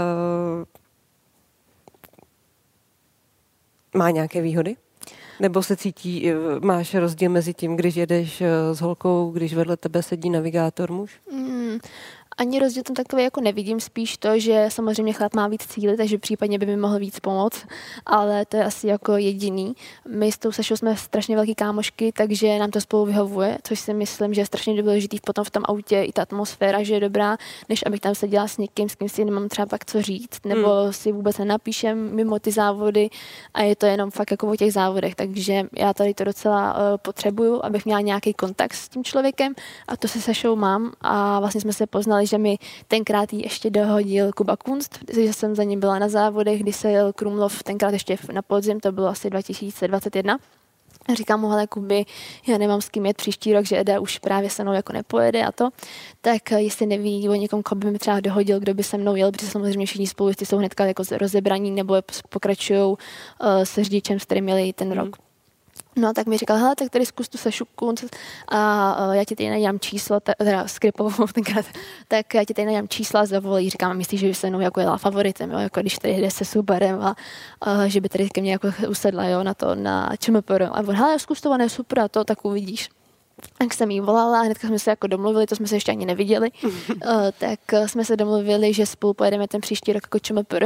má 3.99 4.11
nějaké 4.11 4.43
výhody? 4.43 4.77
Nebo 5.41 5.63
se 5.63 5.77
cítí, 5.77 6.33
máš 6.61 6.95
rozdíl 6.95 7.31
mezi 7.31 7.55
tím, 7.55 7.77
když 7.77 7.97
jedeš 7.97 8.43
s 8.73 8.81
holkou, 8.81 9.31
když 9.31 9.55
vedle 9.55 9.77
tebe 9.77 10.03
sedí 10.03 10.31
navigátor 10.31 10.93
muž? 10.93 11.11
Mm, 11.33 11.79
ani 12.39 12.59
rozdíl 12.59 12.83
tam 12.83 12.95
takový 12.95 13.23
jako 13.23 13.41
nevidím, 13.41 13.81
spíš 13.81 14.17
to, 14.17 14.39
že 14.39 14.67
samozřejmě 14.69 15.13
chlap 15.13 15.35
má 15.35 15.49
víc 15.49 15.67
cíly, 15.67 15.97
takže 15.97 16.19
případně 16.19 16.59
by 16.59 16.67
mi 16.67 16.77
mohl 16.77 16.99
víc 16.99 17.21
pomoct, 17.21 17.67
ale 18.07 18.47
to 18.47 18.57
je 18.57 18.65
asi 18.65 18.87
jako 18.87 19.17
jediný. 19.17 19.75
My 20.09 20.33
s 20.33 20.39
tou 20.39 20.53
Sašou 20.53 20.77
jsme 20.77 20.97
strašně 20.97 21.37
velký 21.37 21.55
kámošky, 21.55 22.13
takže 22.13 22.59
nám 22.59 22.71
to 22.71 22.81
spolu 22.81 23.07
vyhovuje, 23.07 23.59
což 23.63 23.81
si 23.81 23.95
myslím, 23.95 24.35
že 24.35 24.41
je 24.41 24.47
strašně 24.47 24.83
důležitý 24.83 25.19
potom 25.21 25.45
v 25.45 25.51
tom 25.51 25.63
autě 25.67 26.03
i 26.03 26.13
ta 26.13 26.23
atmosféra, 26.23 26.83
že 26.83 26.95
je 26.95 27.01
dobrá, 27.01 27.37
než 27.69 27.85
abych 27.87 28.01
tam 28.01 28.15
seděla 28.15 28.49
s 28.49 28.59
někým, 28.59 28.89
s 28.89 28.95
kým 28.95 29.09
si 29.09 29.25
nemám 29.25 29.49
třeba 29.49 29.67
pak 29.67 29.85
co 29.85 30.03
říct, 30.03 30.45
nebo 30.45 30.83
hmm. 30.83 30.93
si 30.93 31.13
vůbec 31.13 31.39
nenapíšem 31.39 32.15
mimo 32.15 32.39
ty 32.39 32.53
závody 32.53 33.11
a 33.55 33.63
je 33.63 33.77
to 33.77 33.87
jenom 33.87 34.11
fakt 34.11 34.31
jako 34.31 34.53
o 34.53 34.57
těch 34.57 34.73
závodech, 34.73 35.15
takže 35.15 35.63
já 35.73 35.95
tady 35.95 36.15
to 36.15 36.25
docela 36.25 36.75
uh, 36.75 36.81
potřebuju, 37.03 37.61
abych 37.65 37.85
měla 37.85 38.01
nějaký 38.01 38.35
kontakt 38.35 38.75
s 38.75 38.89
tím 38.89 39.05
člověkem 39.05 39.55
a 39.89 39.97
to 39.97 40.09
se 40.09 40.21
Sašou 40.21 40.57
mám 40.57 40.93
a 41.01 41.41
vlastně 41.41 41.61
jsme 41.61 41.73
se 41.73 41.87
poznali 41.87 42.26
že 42.27 42.39
mi 42.39 42.59
tenkrát 42.89 43.33
ještě 43.33 43.71
dohodil 43.71 44.33
Kuba 44.33 44.57
Kunst, 44.57 44.99
že 45.15 45.33
jsem 45.33 45.55
za 45.55 45.63
ním 45.63 45.81
byla 45.81 45.99
na 45.99 46.09
závodech, 46.09 46.63
kdy 46.63 46.73
se 46.73 46.91
jel 46.91 47.13
Krumlov 47.13 47.63
tenkrát 47.63 47.93
ještě 47.93 48.17
na 48.33 48.43
podzim, 48.43 48.81
to 48.81 48.93
bylo 48.93 49.09
asi 49.09 49.31
2021. 49.31 50.39
A 51.09 51.15
říkám 51.15 51.41
mu, 51.41 51.49
hele 51.49 51.67
Kuby, 51.67 52.05
já 52.47 52.59
nemám 52.59 52.81
s 52.81 52.89
kým 52.89 53.07
jet 53.07 53.17
příští 53.17 53.53
rok, 53.53 53.65
že 53.65 53.79
Eda 53.79 54.01
už 54.01 54.19
právě 54.19 54.51
se 54.51 54.63
mnou 54.63 54.73
jako 54.73 54.93
nepojede 54.93 55.45
a 55.45 55.53
to, 55.53 55.69
tak 56.21 56.53
eh, 56.53 56.63
jestli 56.63 56.87
neví 56.87 57.29
o 57.29 57.35
někom, 57.35 57.63
koho 57.63 57.79
by 57.79 57.91
mi 57.91 57.99
třeba 57.99 58.21
dohodil, 58.21 58.61
kdo 58.61 58.75
by 58.75 58.83
se 58.83 58.99
mnou 58.99 59.17
jel, 59.17 59.33
protože 59.33 59.47
samozřejmě 59.47 59.87
všichni 59.87 60.07
spolu 60.07 60.31
jsou 60.45 60.57
hnedka 60.57 60.85
jako 60.85 61.03
rozebraní 61.11 61.71
nebo 61.71 61.97
pokračují 62.29 62.81
uh, 62.81 62.97
se 63.65 63.85
řidičem, 63.85 64.21
s 64.21 64.25
kterým 64.25 64.45
měli 64.45 64.73
ten 64.73 64.93
rok. 64.93 65.26
No 65.99 66.13
tak 66.13 66.27
mi 66.27 66.39
říkal, 66.39 66.57
hele, 66.57 66.77
tak 66.77 66.91
tady 66.91 67.07
zkus 67.07 67.29
tu 67.29 67.39
sešupku 67.39 67.95
a 68.49 69.15
já 69.15 69.25
ti 69.25 69.37
tady 69.37 69.49
najím 69.49 69.81
číslo, 69.81 70.21
teda 70.21 70.69
skripovou 70.69 71.27
tenkrát, 71.35 71.67
tak 72.09 72.35
já 72.35 72.45
ti 72.45 72.55
tady 72.55 72.67
najím 72.67 72.89
čísla, 72.89 73.27
zavolí, 73.27 73.71
říkám, 73.71 73.97
myslíš, 73.97 74.21
že 74.21 74.27
by 74.27 74.35
se 74.35 74.51
mnou 74.51 74.61
jako 74.61 74.81
jela 74.81 74.99
favoritem, 74.99 75.51
jo, 75.51 75.59
jako 75.59 75.81
když 75.81 75.99
tady 75.99 76.15
jde 76.15 76.31
se 76.31 76.45
superem 76.45 77.01
a 77.01 77.17
uh, 77.67 77.85
že 77.85 78.01
by 78.01 78.09
tady 78.09 78.29
ke 78.29 78.41
mně 78.41 78.53
jako 78.53 78.69
usedla, 78.89 79.25
jo, 79.25 79.43
na 79.43 79.55
to, 79.55 79.75
na 79.75 80.11
ČMPR. 80.19 80.63
A 80.63 80.79
on, 80.79 80.95
hele, 80.95 81.19
zkus 81.19 81.41
to, 81.41 81.57
je 81.61 81.69
super, 81.69 82.01
a 82.01 82.09
to 82.09 82.25
tak 82.25 82.45
uvidíš. 82.45 82.89
Tak 83.59 83.75
jsem 83.75 83.91
jí 83.91 84.01
volala, 84.01 84.41
hned 84.41 84.59
jsme 84.59 84.79
se 84.79 84.91
jako 84.91 85.07
domluvili, 85.07 85.47
to 85.47 85.57
jsme 85.57 85.67
se 85.67 85.77
ještě 85.77 85.93
ani 85.93 86.07
neviděli, 86.07 86.51
uh, 86.65 86.71
tak 87.39 87.61
jsme 87.87 88.05
se 88.05 88.17
domluvili, 88.17 88.73
že 88.73 88.87
spolu 88.87 89.15
pojedeme 89.15 89.49
ten 89.49 89.61
příští 89.61 89.93
rok 89.93 90.03
jako 90.03 90.19
ČMPR. 90.19 90.65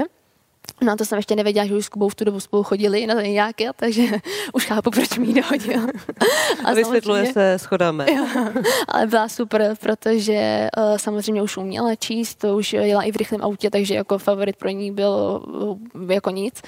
No 0.82 0.92
a 0.92 0.96
to 0.96 1.04
jsem 1.04 1.16
ještě 1.16 1.36
nevěděla, 1.36 1.66
že 1.66 1.74
už 1.74 1.84
s 1.84 1.88
Kubou 1.88 2.08
v 2.08 2.14
tu 2.14 2.24
dobu 2.24 2.40
spolu 2.40 2.62
chodili 2.62 3.06
na 3.06 3.14
ten 3.14 3.24
nějaký, 3.24 3.66
takže 3.76 4.02
už 4.52 4.66
chápu, 4.66 4.90
proč 4.90 5.18
mi 5.18 5.32
dohodil. 5.32 5.80
A 6.64 6.72
Vysvětluje 6.72 7.32
se, 7.32 7.58
schodáme. 7.58 8.06
ale 8.88 9.06
byla 9.06 9.28
super, 9.28 9.74
protože 9.80 10.68
uh, 10.76 10.96
samozřejmě 10.96 11.42
už 11.42 11.56
uměla 11.56 11.94
číst, 11.94 12.34
to 12.34 12.56
už 12.56 12.72
jela 12.72 13.02
i 13.02 13.12
v 13.12 13.16
rychlém 13.16 13.42
autě, 13.42 13.70
takže 13.70 13.94
jako 13.94 14.18
favorit 14.18 14.56
pro 14.56 14.68
ní 14.68 14.92
byl 14.92 15.42
uh, 15.94 16.10
jako 16.12 16.30
nic. 16.30 16.62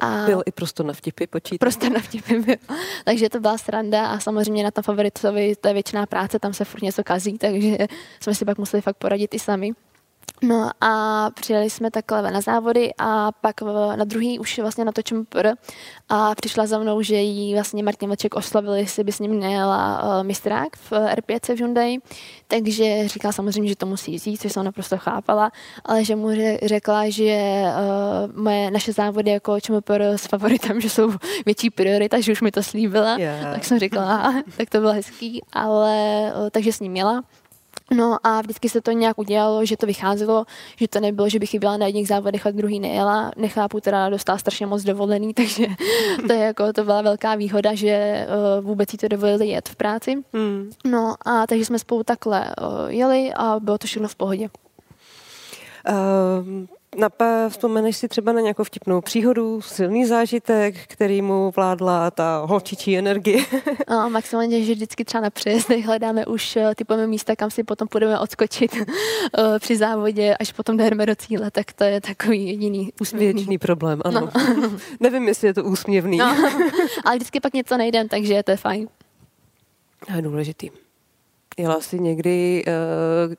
A 0.00 0.24
byl 0.26 0.42
i 0.46 0.52
prostor 0.52 0.86
na 0.86 0.92
vtipy 0.92 1.26
počítat. 1.26 1.58
Prostor 1.58 1.92
na 1.92 2.00
vtipy 2.00 2.38
byl. 2.38 2.56
takže 3.04 3.28
to 3.28 3.40
byla 3.40 3.58
sranda 3.58 4.06
a 4.06 4.20
samozřejmě 4.20 4.64
na 4.64 4.70
tom 4.70 4.84
favoritovi 4.84 5.56
to 5.56 5.68
je 5.68 5.74
většiná 5.74 6.06
práce, 6.06 6.38
tam 6.38 6.52
se 6.54 6.64
furt 6.64 6.82
něco 6.82 7.04
kazí, 7.04 7.38
takže 7.38 7.76
jsme 8.20 8.34
si 8.34 8.44
pak 8.44 8.58
museli 8.58 8.80
fakt 8.80 8.96
poradit 8.96 9.34
i 9.34 9.38
sami. 9.38 9.72
No 10.42 10.70
a 10.80 11.30
přijeli 11.30 11.70
jsme 11.70 11.90
takhle 11.90 12.30
na 12.30 12.40
závody 12.40 12.90
a 12.98 13.32
pak 13.32 13.62
na 13.96 14.04
druhý 14.04 14.38
už 14.38 14.58
vlastně 14.58 14.84
natočím 14.84 15.24
pr 15.24 15.48
a 16.08 16.34
přišla 16.34 16.66
za 16.66 16.78
mnou, 16.78 17.02
že 17.02 17.14
jí 17.14 17.54
vlastně 17.54 17.82
Martin 17.82 18.08
Vlček 18.08 18.34
oslavil, 18.34 18.74
jestli 18.74 19.04
by 19.04 19.12
s 19.12 19.18
ním 19.18 19.40
nejela 19.40 20.02
uh, 20.02 20.26
mistrák 20.26 20.76
v 20.76 20.92
R5 20.92 21.54
v 21.54 21.58
Hyundai, 21.58 21.98
takže 22.48 23.08
říkala 23.08 23.32
samozřejmě, 23.32 23.68
že 23.68 23.76
to 23.76 23.86
musí 23.86 24.12
jít, 24.24 24.38
což 24.38 24.52
jsem 24.52 24.64
naprosto 24.64 24.98
chápala, 24.98 25.52
ale 25.84 26.04
že 26.04 26.16
mu 26.16 26.28
řekla, 26.62 27.10
že 27.10 27.62
uh, 27.62 28.42
moje 28.42 28.70
naše 28.70 28.92
závody 28.92 29.30
jako 29.30 29.60
ČMPR 29.60 30.02
s 30.02 30.26
favoritem, 30.26 30.80
že 30.80 30.90
jsou 30.90 31.12
větší 31.46 31.70
priorita, 31.70 32.20
že 32.20 32.32
už 32.32 32.40
mi 32.40 32.50
to 32.50 32.62
slíbila, 32.62 33.16
yeah. 33.18 33.54
tak 33.54 33.64
jsem 33.64 33.78
říkala, 33.78 34.34
tak 34.56 34.70
to 34.70 34.80
bylo 34.80 34.92
hezký, 34.92 35.42
ale 35.52 36.22
uh, 36.36 36.48
takže 36.50 36.72
s 36.72 36.80
ním 36.80 36.92
měla. 36.92 37.22
No 37.90 38.16
a 38.22 38.40
vždycky 38.40 38.68
se 38.68 38.80
to 38.80 38.92
nějak 38.92 39.18
udělalo, 39.18 39.64
že 39.64 39.76
to 39.76 39.86
vycházelo, 39.86 40.44
že 40.76 40.88
to 40.88 41.00
nebylo, 41.00 41.28
že 41.28 41.38
bych 41.38 41.50
chyběla 41.50 41.76
na 41.76 41.86
jedných 41.86 42.08
závodech 42.08 42.46
a 42.46 42.50
druhý 42.50 42.80
nejela. 42.80 43.30
Nechápu, 43.36 43.80
teda 43.80 44.08
dostala 44.08 44.38
strašně 44.38 44.66
moc 44.66 44.82
dovolený, 44.82 45.34
takže 45.40 45.66
to 46.26 46.32
je 46.32 46.38
jako, 46.38 46.72
to 46.72 46.84
byla 46.84 47.02
velká 47.02 47.34
výhoda, 47.34 47.74
že 47.74 48.26
uh, 48.58 48.64
vůbec 48.64 48.92
jí 48.92 48.98
to 48.98 49.08
dovolili 49.08 49.48
jet 49.48 49.68
v 49.68 49.76
práci. 49.76 50.22
Hmm. 50.32 50.70
No 50.84 51.14
a 51.24 51.46
takže 51.46 51.64
jsme 51.64 51.78
spolu 51.78 52.02
takhle 52.02 52.54
uh, 52.60 52.88
jeli 52.88 53.32
a 53.36 53.60
bylo 53.60 53.78
to 53.78 53.86
všechno 53.86 54.08
v 54.08 54.16
pohodě. 54.16 54.48
Um, 56.40 56.68
Napa, 56.96 57.48
vzpomeneš 57.48 57.96
si 57.96 58.08
třeba 58.08 58.32
na 58.32 58.40
nějakou 58.40 58.64
vtipnou 58.64 59.00
příhodu, 59.00 59.60
silný 59.60 60.06
zážitek, 60.06 60.74
který 60.86 61.22
mu 61.22 61.52
vládla 61.56 62.10
ta 62.10 62.42
holčičí 62.46 62.98
energie? 62.98 63.44
A 63.86 64.08
maximálně, 64.08 64.64
že 64.64 64.74
vždycky 64.74 65.04
třeba 65.04 65.20
na 65.20 65.30
přejezdech 65.30 65.86
hledáme 65.86 66.26
už 66.26 66.56
eh, 66.56 66.74
typové 66.74 67.06
místa, 67.06 67.36
kam 67.36 67.50
si 67.50 67.64
potom 67.64 67.88
budeme 67.92 68.18
odskočit 68.18 68.76
eh, 69.38 69.58
při 69.58 69.76
závodě, 69.76 70.36
až 70.40 70.52
potom 70.52 70.76
jdeme 70.76 71.06
do 71.06 71.16
cíle, 71.16 71.50
tak 71.50 71.72
to 71.72 71.84
je 71.84 72.00
takový 72.00 72.46
jediný 72.46 72.92
úsměvný. 73.00 73.32
Věčný 73.32 73.58
problém, 73.58 74.00
ano. 74.04 74.20
No. 74.60 74.70
Nevím, 75.00 75.28
jestli 75.28 75.46
je 75.46 75.54
to 75.54 75.64
úsměvný. 75.64 76.18
No. 76.18 76.36
Ale 77.04 77.16
vždycky 77.16 77.40
pak 77.40 77.52
něco 77.52 77.76
nejde, 77.76 78.08
takže 78.08 78.42
to 78.42 78.50
je 78.50 78.56
fajn. 78.56 78.88
A 80.08 80.16
je 80.16 80.22
důležitý. 80.22 80.70
Jela 81.58 81.80
jsi 81.80 81.98
někdy 81.98 82.64
uh, 83.28 83.34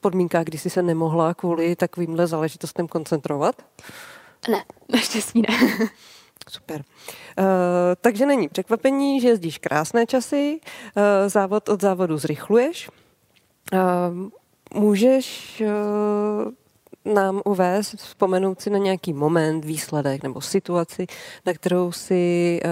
podmínkách, 0.00 0.44
kdy 0.44 0.58
jsi 0.58 0.70
se 0.70 0.82
nemohla 0.82 1.34
kvůli 1.34 1.76
takovýmhle 1.76 2.26
záležitostem 2.26 2.88
koncentrovat? 2.88 3.62
Ne, 4.50 4.64
naštěstí 4.92 5.42
ne. 5.42 5.58
Super. 6.50 6.84
Uh, 7.38 7.44
takže 8.00 8.26
není 8.26 8.48
překvapení, 8.48 9.20
že 9.20 9.28
jezdíš 9.28 9.58
krásné 9.58 10.06
časy, 10.06 10.60
uh, 10.96 11.02
závod 11.28 11.68
od 11.68 11.80
závodu 11.80 12.18
zrychluješ. 12.18 12.90
Uh, 13.72 14.80
můžeš 14.80 15.62
uh, 15.66 16.52
nám 17.14 17.42
uvést, 17.44 17.94
vzpomenout 17.94 18.60
si 18.60 18.70
na 18.70 18.78
nějaký 18.78 19.12
moment, 19.12 19.64
výsledek 19.64 20.22
nebo 20.22 20.40
situaci, 20.40 21.06
na 21.46 21.52
kterou 21.52 21.92
si 21.92 22.60
uh, 22.64 22.70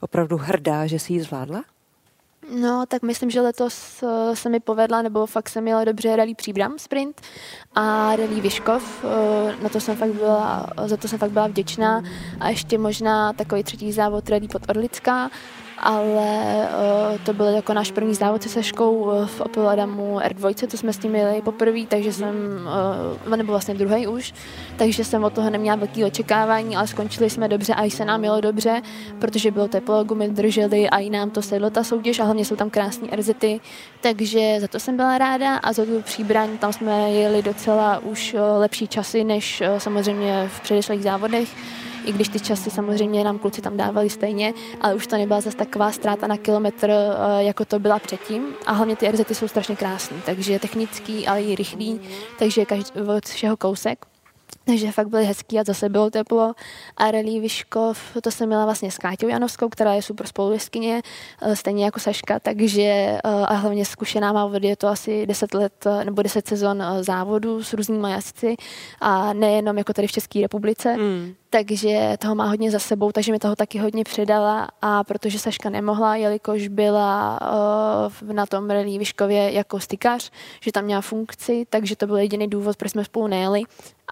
opravdu 0.00 0.36
hrdá, 0.36 0.86
že 0.86 0.98
si 0.98 1.12
ji 1.12 1.22
zvládla? 1.22 1.64
No, 2.50 2.86
tak 2.88 3.02
myslím, 3.02 3.30
že 3.30 3.40
letos 3.40 4.02
eh, 4.02 4.36
se 4.36 4.48
mi 4.48 4.60
povedla, 4.60 5.02
nebo 5.02 5.26
fakt 5.26 5.48
jsem 5.48 5.64
měla 5.64 5.84
dobře 5.84 6.16
rally 6.16 6.34
Příbram 6.34 6.78
sprint 6.78 7.20
a 7.74 8.16
rally 8.16 8.40
Vyškov. 8.40 9.04
Eh, 9.04 9.62
na 9.62 9.68
to 9.68 9.80
jsem 9.80 9.96
fakt 9.96 10.12
byla, 10.12 10.70
za 10.86 10.96
to 10.96 11.08
jsem 11.08 11.18
fakt 11.18 11.30
byla 11.30 11.46
vděčná. 11.46 12.02
A 12.40 12.48
ještě 12.48 12.78
možná 12.78 13.32
takový 13.32 13.64
třetí 13.64 13.92
závod 13.92 14.28
rally 14.28 14.48
pod 14.48 14.62
Orlická, 14.68 15.30
ale 15.80 16.68
uh, 17.12 17.18
to 17.18 17.32
byl 17.32 17.46
jako 17.46 17.74
náš 17.74 17.90
první 17.90 18.14
závod 18.14 18.42
se 18.42 18.48
Seškou 18.48 19.10
eh, 19.10 19.26
v 19.26 19.40
Opel 19.40 19.68
Adamu 19.68 20.18
R2, 20.18 20.68
co 20.68 20.76
jsme 20.76 20.92
s 20.92 20.98
tím 20.98 21.10
měli 21.10 21.42
poprvé, 21.42 21.86
takže 21.88 22.12
jsem, 22.12 22.34
uh, 23.26 23.36
nebo 23.36 23.52
vlastně 23.52 23.74
druhý 23.74 24.06
už, 24.06 24.34
takže 24.76 25.04
jsem 25.04 25.24
od 25.24 25.32
toho 25.32 25.50
neměla 25.50 25.76
velké 25.76 26.04
očekávání, 26.04 26.76
ale 26.76 26.86
skončili 26.86 27.30
jsme 27.30 27.48
dobře 27.48 27.74
a 27.74 27.84
i 27.84 27.90
se 27.90 28.04
nám 28.04 28.20
mělo 28.20 28.40
dobře, 28.40 28.82
protože 29.18 29.50
bylo 29.50 29.68
teplo, 29.68 30.04
gumy 30.04 30.28
drželi 30.28 30.90
a 30.90 30.98
i 30.98 31.10
nám 31.10 31.30
to 31.30 31.42
sedlo 31.42 31.70
ta 31.70 31.84
soutěž 31.84 32.18
a 32.20 32.24
hlavně 32.24 32.44
jsou 32.44 32.56
tam 32.56 32.70
krásné 32.70 33.08
erzity, 33.10 33.60
takže 34.00 34.56
za 34.60 34.68
to 34.68 34.80
jsem 34.80 34.96
byla 34.96 35.18
ráda 35.18 35.56
a 35.56 35.72
za 35.72 35.84
tu 35.84 36.02
příbraň 36.02 36.58
tam 36.58 36.72
jsme 36.72 37.10
jeli 37.10 37.42
docela 37.42 37.98
už 37.98 38.36
lepší 38.58 38.88
časy 38.88 39.24
než 39.24 39.62
samozřejmě 39.78 40.48
v 40.48 40.60
předešlých 40.60 41.02
závodech 41.02 41.48
i 42.04 42.12
když 42.12 42.28
ty 42.28 42.40
časy 42.40 42.70
samozřejmě 42.70 43.24
nám 43.24 43.38
kluci 43.38 43.60
tam 43.62 43.76
dávali 43.76 44.10
stejně, 44.10 44.54
ale 44.80 44.94
už 44.94 45.06
to 45.06 45.16
nebyla 45.16 45.40
zase 45.40 45.56
taková 45.56 45.92
ztráta 45.92 46.26
na 46.26 46.36
kilometr, 46.36 46.90
eh, 46.90 47.44
jako 47.44 47.64
to 47.64 47.78
byla 47.78 47.98
předtím. 47.98 48.54
A 48.66 48.72
hlavně 48.72 48.96
ty 48.96 49.06
RZ 49.06 49.34
jsou 49.34 49.48
strašně 49.48 49.76
krásné, 49.76 50.16
takže 50.26 50.58
technický, 50.58 51.26
ale 51.26 51.42
i 51.42 51.54
rychlý, 51.54 52.00
takže 52.38 52.64
každý, 52.64 53.00
od 53.00 53.24
všeho 53.24 53.56
kousek. 53.56 54.06
Takže 54.64 54.92
fakt 54.92 55.08
byly 55.08 55.24
hezký 55.24 55.58
a 55.58 55.64
zase 55.64 55.88
bylo 55.88 56.10
teplo. 56.10 56.54
A 56.96 57.10
Relí 57.10 57.40
Vyškov, 57.40 58.16
to 58.22 58.30
jsem 58.30 58.46
měla 58.46 58.64
vlastně 58.64 58.90
s 58.90 58.98
Káťou 58.98 59.28
Janovskou, 59.28 59.68
která 59.68 59.94
je 59.94 60.02
super 60.02 60.26
spoluvěskyně, 60.26 61.02
eh, 61.42 61.56
stejně 61.56 61.84
jako 61.84 62.00
Saška, 62.00 62.40
takže 62.40 62.82
eh, 62.82 63.20
a 63.24 63.54
hlavně 63.54 63.84
zkušená 63.84 64.32
má 64.32 64.46
vody, 64.46 64.68
je 64.68 64.76
to 64.76 64.88
asi 64.88 65.26
10 65.26 65.54
let 65.54 65.84
nebo 66.04 66.22
10 66.22 66.48
sezon 66.48 66.82
závodu 67.00 67.62
s 67.62 67.72
různými 67.72 68.10
jazyci 68.10 68.56
a 69.00 69.32
nejenom 69.32 69.78
jako 69.78 69.92
tady 69.92 70.06
v 70.06 70.12
České 70.12 70.40
republice, 70.40 70.96
mm 70.96 71.34
takže 71.50 72.16
toho 72.18 72.34
má 72.34 72.44
hodně 72.44 72.70
za 72.70 72.78
sebou, 72.78 73.12
takže 73.12 73.32
mi 73.32 73.38
toho 73.38 73.56
taky 73.56 73.78
hodně 73.78 74.04
předala 74.04 74.68
a 74.82 75.04
protože 75.04 75.38
Saška 75.38 75.70
nemohla, 75.70 76.16
jelikož 76.16 76.68
byla 76.68 77.40
uh, 78.22 78.32
na 78.32 78.46
tom 78.46 78.70
relí 78.70 78.98
Vyškově 78.98 79.52
jako 79.52 79.80
stykař, 79.80 80.30
že 80.60 80.72
tam 80.72 80.84
měla 80.84 81.00
funkci, 81.00 81.66
takže 81.70 81.96
to 81.96 82.06
byl 82.06 82.16
jediný 82.16 82.48
důvod, 82.48 82.76
proč 82.76 82.90
jsme 82.90 83.04
spolu 83.04 83.26
nejeli, 83.26 83.62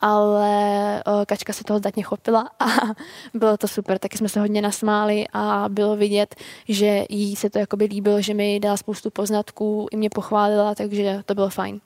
ale 0.01 1.03
uh, 1.07 1.25
Kačka 1.25 1.53
se 1.53 1.65
toho 1.65 1.79
zdatně 1.79 2.03
chopila 2.03 2.51
a 2.59 2.65
bylo 3.35 3.57
to 3.57 3.69
super, 3.69 3.99
taky 3.99 4.19
jsme 4.19 4.29
se 4.29 4.41
hodně 4.41 4.63
nasmáli 4.63 5.27
a 5.33 5.65
bylo 5.69 5.97
vidět, 5.97 6.35
že 6.69 7.05
jí 7.09 7.37
se 7.37 7.51
to 7.51 7.59
jakoby 7.59 7.85
líbilo, 7.85 8.21
že 8.21 8.35
mi 8.35 8.61
dala 8.61 8.77
spoustu 8.77 9.11
poznatků, 9.11 9.87
i 9.91 9.97
mě 9.97 10.11
pochválila, 10.11 10.75
takže 10.75 11.23
to 11.27 11.35
bylo 11.35 11.49
fajn. 11.49 11.81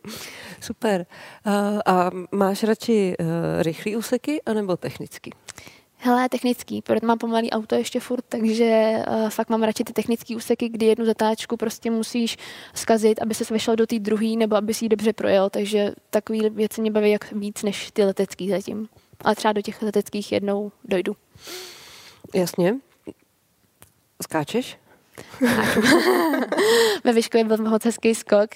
super. 0.60 1.06
Uh, 1.46 1.80
a 1.86 2.10
máš 2.32 2.62
radši 2.62 3.16
uh, 3.20 3.26
rychlý 3.62 3.96
úseky 3.96 4.42
anebo 4.46 4.76
technický? 4.90 5.30
Hele, 5.98 6.28
technický, 6.28 6.82
protože 6.82 7.06
mám 7.06 7.18
pomalý 7.18 7.50
auto 7.50 7.74
ještě 7.74 8.00
furt, 8.00 8.24
takže 8.28 8.96
uh, 9.08 9.28
fakt 9.28 9.50
mám 9.50 9.62
radši 9.62 9.84
ty 9.84 9.92
technické 9.92 10.36
úseky, 10.36 10.68
kdy 10.68 10.86
jednu 10.86 11.04
zatáčku 11.04 11.56
prostě 11.56 11.90
musíš 11.90 12.36
zkazit, 12.74 13.22
aby 13.22 13.34
se 13.34 13.54
vešel 13.54 13.76
do 13.76 13.86
té 13.86 13.98
druhé, 13.98 14.36
nebo 14.36 14.56
aby 14.56 14.74
si 14.74 14.84
ji 14.84 14.88
dobře 14.88 15.12
projel, 15.12 15.50
takže 15.50 15.92
takové 16.10 16.50
věci 16.50 16.80
mě 16.80 16.90
baví 16.90 17.10
jak 17.10 17.32
víc 17.32 17.62
než 17.62 17.90
ty 17.90 18.04
letecký 18.04 18.50
zatím. 18.50 18.88
Ale 19.20 19.34
třeba 19.34 19.52
do 19.52 19.62
těch 19.62 19.82
leteckých 19.82 20.32
jednou 20.32 20.72
dojdu. 20.84 21.16
Jasně. 22.34 22.76
Skáčeš? 24.22 24.78
Ve 27.04 27.12
Vyškově 27.12 27.44
byl 27.44 27.56
moc 27.56 27.84
hezký 27.84 28.14
skok, 28.14 28.50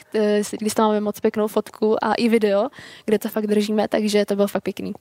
když 0.59 0.75
tam 0.75 0.87
máme 0.87 1.01
moc 1.01 1.21
pěknou 1.21 1.49
fotku 1.49 2.05
a 2.05 2.15
i 2.15 2.29
video, 2.29 2.69
kde 3.05 3.19
to 3.19 3.29
fakt 3.29 3.47
držíme, 3.47 3.89
takže 3.89 4.25
to 4.25 4.37
bylo 4.37 4.49
fakt 4.49 4.63
pěkný. 4.63 4.93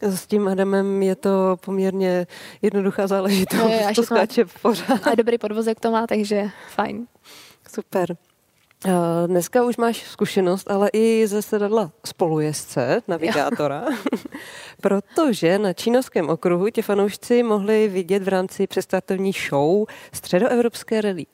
S 0.00 0.26
tím 0.26 0.48
Adamem 0.48 1.02
je 1.02 1.14
to 1.16 1.56
poměrně 1.64 2.26
jednoduchá 2.62 3.06
záležitost. 3.06 3.72
Až 3.86 3.96
to 3.96 4.02
to 4.02 4.14
má- 4.14 4.18
skáče 4.20 4.44
pořád. 4.62 5.06
A 5.06 5.14
dobrý 5.14 5.38
podvozek 5.38 5.80
to 5.80 5.90
má, 5.90 6.06
takže 6.06 6.50
fajn. 6.74 7.06
Super. 7.74 8.16
Uh, 8.86 8.92
Dneska 9.26 9.64
už 9.64 9.76
máš 9.76 10.02
zkušenost, 10.02 10.70
ale 10.70 10.90
i 10.92 11.26
ze 11.26 11.42
sedadla 11.42 11.92
spolujezdce, 12.06 13.02
navigátora, 13.08 13.84
protože 14.80 15.58
na 15.58 15.72
čínovském 15.72 16.28
okruhu 16.28 16.68
tě 16.70 16.82
fanoušci 16.82 17.42
mohli 17.42 17.88
vidět 17.88 18.22
v 18.22 18.28
rámci 18.28 18.66
přestartovní 18.66 19.32
show 19.32 19.84
Středoevropské 20.12 21.00
rally. 21.00 21.26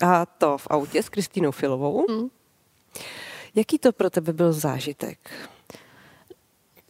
A 0.00 0.26
to 0.26 0.58
v 0.58 0.66
autě 0.70 1.02
s 1.02 1.08
Kristýnou 1.08 1.50
Filovou. 1.50 2.06
Mm. 2.10 2.28
Jaký 3.54 3.78
to 3.78 3.92
pro 3.92 4.10
tebe 4.10 4.32
byl 4.32 4.52
zážitek? 4.52 5.18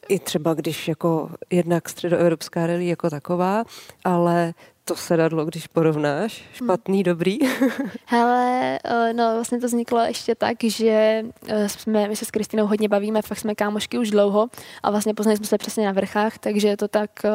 I 0.08 0.18
třeba 0.18 0.54
když 0.54 0.88
jako 0.88 1.30
jednak 1.50 1.88
středoevropská 1.88 2.66
rally 2.66 2.86
jako 2.86 3.10
taková, 3.10 3.64
ale 4.04 4.54
to 4.88 4.96
sedadlo, 4.96 5.44
když 5.44 5.66
porovnáš, 5.66 6.44
špatný, 6.52 7.02
dobrý. 7.02 7.38
Hele, 8.06 8.78
eh, 8.84 9.12
no 9.12 9.34
vlastně 9.34 9.60
to 9.60 9.66
vzniklo 9.66 10.00
ještě 10.00 10.34
tak, 10.34 10.56
že 10.64 11.24
eh, 11.48 11.68
jsme, 11.68 12.08
my 12.08 12.16
se 12.16 12.24
s 12.24 12.30
Kristinou 12.30 12.66
hodně 12.66 12.88
bavíme, 12.88 13.22
fakt 13.22 13.38
jsme 13.38 13.54
kámošky 13.54 13.98
už 13.98 14.10
dlouho 14.10 14.48
a 14.82 14.90
vlastně 14.90 15.14
poznali 15.14 15.36
jsme 15.36 15.46
se 15.46 15.58
přesně 15.58 15.86
na 15.86 15.92
vrchách, 15.92 16.38
takže 16.38 16.76
to 16.76 16.88
tak 16.88 17.10
eh, 17.24 17.30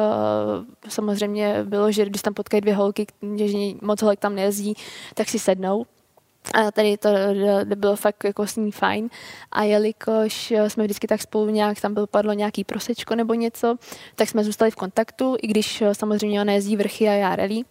samozřejmě 0.88 1.64
bylo, 1.64 1.92
že 1.92 2.06
když 2.06 2.22
tam 2.22 2.34
potkají 2.34 2.60
dvě 2.60 2.74
holky, 2.74 3.06
že 3.36 3.58
moc 3.82 4.02
holek 4.02 4.20
tam 4.20 4.34
nejezdí, 4.34 4.74
tak 5.14 5.28
si 5.28 5.38
sednou. 5.38 5.86
A 6.54 6.70
tady 6.70 6.96
to 6.96 7.08
eh, 7.08 7.64
bylo 7.64 7.96
fakt 7.96 8.24
jako 8.24 8.46
s 8.46 8.56
ní 8.56 8.72
fajn. 8.72 9.08
A 9.52 9.62
jelikož 9.62 10.50
eh, 10.50 10.70
jsme 10.70 10.84
vždycky 10.84 11.06
tak 11.06 11.22
spolu 11.22 11.50
nějak, 11.50 11.80
tam 11.80 11.94
bylo 11.94 12.06
padlo 12.06 12.32
nějaký 12.32 12.64
prosečko 12.64 13.14
nebo 13.14 13.34
něco, 13.34 13.76
tak 14.14 14.28
jsme 14.28 14.44
zůstali 14.44 14.70
v 14.70 14.76
kontaktu, 14.76 15.36
i 15.42 15.46
když 15.46 15.82
eh, 15.82 15.94
samozřejmě 15.94 16.40
ona 16.40 16.52
jezdí 16.52 16.76
vrchy 16.76 17.08
a 17.08 17.12
já 17.12 17.36
rally 17.36 17.62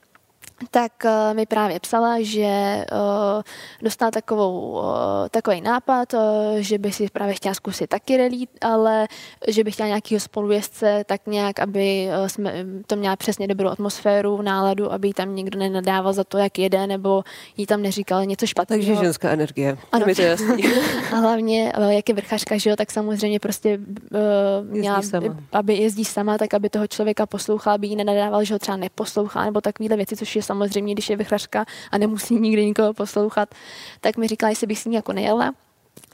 tak 0.72 0.92
uh, 1.06 1.36
mi 1.36 1.46
právě 1.46 1.80
psala, 1.80 2.16
že 2.20 2.86
uh, 2.92 3.42
dostala 3.82 4.12
takovou, 4.12 4.72
uh, 4.72 4.84
takový 5.32 5.62
nápad, 5.62 6.14
uh, 6.14 6.20
že 6.58 6.78
by 6.78 6.92
si 6.92 7.08
právě 7.14 7.34
chtěla 7.34 7.54
zkusit 7.54 7.88
taky 7.88 8.18
rally, 8.18 8.46
ale 8.62 9.08
že 9.48 9.64
by 9.64 9.72
chtěla 9.72 9.88
nějakého 9.88 10.20
spolujezdce, 10.20 11.04
tak 11.08 11.22
nějak, 11.28 11.60
aby 11.60 12.08
uh, 12.22 12.28
jsme 12.28 12.54
to 12.88 12.96
měla 12.96 13.16
přesně 13.16 13.48
dobrou 13.48 13.70
atmosféru, 13.70 14.42
náladu, 14.42 14.92
aby 14.92 15.08
jí 15.08 15.14
tam 15.14 15.36
nikdo 15.36 15.60
nenadával 15.60 16.14
za 16.14 16.24
to, 16.24 16.38
jak 16.38 16.60
jede, 16.60 16.88
nebo 16.88 17.24
jí 17.58 17.66
tam 17.66 17.82
neříkal 17.82 18.26
něco 18.26 18.48
špatného. 18.48 18.84
Takže 18.84 18.96
ženská 18.96 19.30
energie. 19.30 19.78
Ano. 19.92 20.06
Mi 20.06 20.16
to 20.16 20.22
je 20.22 20.28
jasný. 20.28 20.64
A 21.14 21.16
hlavně, 21.16 21.74
eh, 21.76 21.94
jak 21.94 22.10
je 22.10 22.16
vrchařka, 22.16 22.58
že 22.58 22.70
jo, 22.70 22.76
tak 22.76 22.92
samozřejmě 22.92 23.40
prostě 23.40 23.78
uh, 23.78 24.20
měla, 24.64 25.02
sama. 25.02 25.38
aby 25.52 25.74
jezdí 25.74 26.06
sama, 26.06 26.38
tak 26.38 26.54
aby 26.54 26.70
toho 26.70 26.88
člověka 26.88 27.26
poslouchala, 27.26 27.76
aby 27.76 27.88
jí 27.88 27.96
nenadával, 27.96 28.44
že 28.44 28.54
ho 28.54 28.60
třeba 28.60 28.78
neposlouchá, 28.78 29.46
nebo 29.46 29.62
takovéhle 29.62 29.98
věci, 29.98 30.16
což 30.16 30.36
je 30.36 30.44
samozřejmě, 30.52 30.94
když 30.94 31.10
je 31.10 31.18
vrchařka 31.18 31.66
a 31.92 31.98
nemusí 31.98 32.36
nikdy 32.40 32.66
nikoho 32.66 32.94
poslouchat, 32.94 33.56
tak 34.02 34.18
mi 34.18 34.28
říkala, 34.28 34.50
jestli 34.50 34.68
bych 34.68 34.80
s 34.80 34.86
ní 34.86 34.96
jako 34.96 35.14
nejela. 35.14 35.54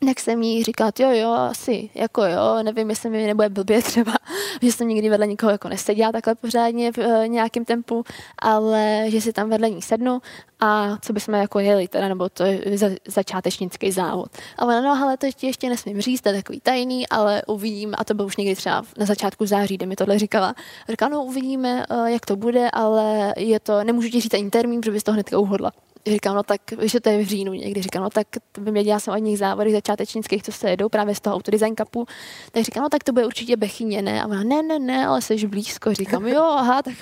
Tak 0.06 0.20
jsem 0.20 0.42
jí 0.42 0.64
říkala, 0.64 0.92
jo, 1.00 1.12
jo, 1.12 1.32
asi, 1.32 1.90
jako 1.96 2.24
jo, 2.24 2.64
nevím, 2.64 2.90
jestli 2.90 3.10
mi 3.10 3.28
nebude 3.28 3.50
blbě 3.50 3.82
třeba, 3.82 4.14
že 4.62 4.72
jsem 4.72 4.88
nikdy 4.88 5.10
vedle 5.10 5.28
nikoho 5.28 5.52
jako 5.52 5.70
neseděla 5.70 6.12
takhle 6.12 6.36
pořádně 6.36 6.92
v 6.92 6.98
e, 6.98 7.28
nějakém 7.28 7.66
tempu, 7.66 8.04
ale 8.40 9.06
že 9.08 9.22
si 9.22 9.34
tam 9.34 9.50
vedle 9.50 9.70
ní 9.70 9.82
sednu 9.82 10.22
a 10.60 10.98
co 11.02 11.14
bychom 11.14 11.34
jako 11.34 11.60
jeli 11.60 11.88
teda, 11.88 12.08
nebo 12.08 12.30
to 12.30 12.44
je 12.44 12.78
za, 12.78 12.88
začátečnický 13.08 13.92
závod. 13.92 14.30
A 14.58 14.66
ona, 14.66 14.82
no, 14.82 15.04
ale 15.04 15.18
to 15.18 15.28
ještě 15.42 15.70
nesmím 15.70 16.02
říct, 16.02 16.22
to 16.22 16.30
je 16.30 16.36
takový 16.36 16.60
tajný, 16.60 17.10
ale 17.10 17.42
uvidím, 17.48 17.94
a 17.98 18.04
to 18.04 18.14
bylo 18.14 18.26
už 18.26 18.38
někdy 18.38 18.56
třeba 18.56 18.84
na 18.98 19.06
začátku 19.06 19.46
září, 19.46 19.78
kde 19.78 19.86
mi 19.86 19.96
tohle 19.96 20.20
říkala. 20.20 20.56
Říkala, 20.90 21.10
no 21.10 21.24
uvidíme, 21.24 21.86
e, 21.90 22.12
jak 22.12 22.26
to 22.26 22.36
bude, 22.36 22.70
ale 22.74 23.34
je 23.38 23.60
to, 23.60 23.84
nemůžu 23.84 24.10
ti 24.10 24.22
říct 24.22 24.34
ani 24.34 24.50
termín, 24.50 24.82
protože 24.82 24.92
bys 24.92 25.04
to 25.04 25.12
hnedka 25.12 25.40
uhodla. 25.40 25.72
Říkám, 26.08 26.36
no 26.36 26.43
tak, 26.43 26.62
že 26.82 27.00
to 27.00 27.10
je 27.10 27.17
v 27.17 27.28
říjnu 27.28 27.54
někdy. 27.54 27.82
Říkám, 27.82 28.04
no 28.04 28.10
tak 28.10 28.28
by 28.60 28.72
mě 28.72 28.84
dělala 28.84 29.00
jsem 29.00 29.13
od 29.13 29.17
nich 29.17 29.39
závody 29.39 29.72
začátečnických, 29.72 30.43
co 30.43 30.52
se 30.52 30.70
jedou 30.70 30.89
právě 30.89 31.15
z 31.15 31.20
toho 31.20 31.36
autodesign 31.36 31.76
cupu. 31.76 32.06
Tak 32.52 32.63
říkám, 32.63 32.84
no 32.84 32.89
tak 32.89 33.04
to 33.04 33.13
bude 33.13 33.26
určitě 33.26 33.58
Bechyně, 33.58 34.02
ne? 34.02 34.22
A 34.22 34.26
ona, 34.26 34.43
ne, 34.43 34.62
ne, 34.63 34.80
ne, 34.80 35.08
ale 35.08 35.22
jsi 35.22 35.48
blízko. 35.48 35.93
Říkám, 35.93 36.28
jo, 36.28 36.43
aha, 36.43 36.82
tak, 36.82 36.96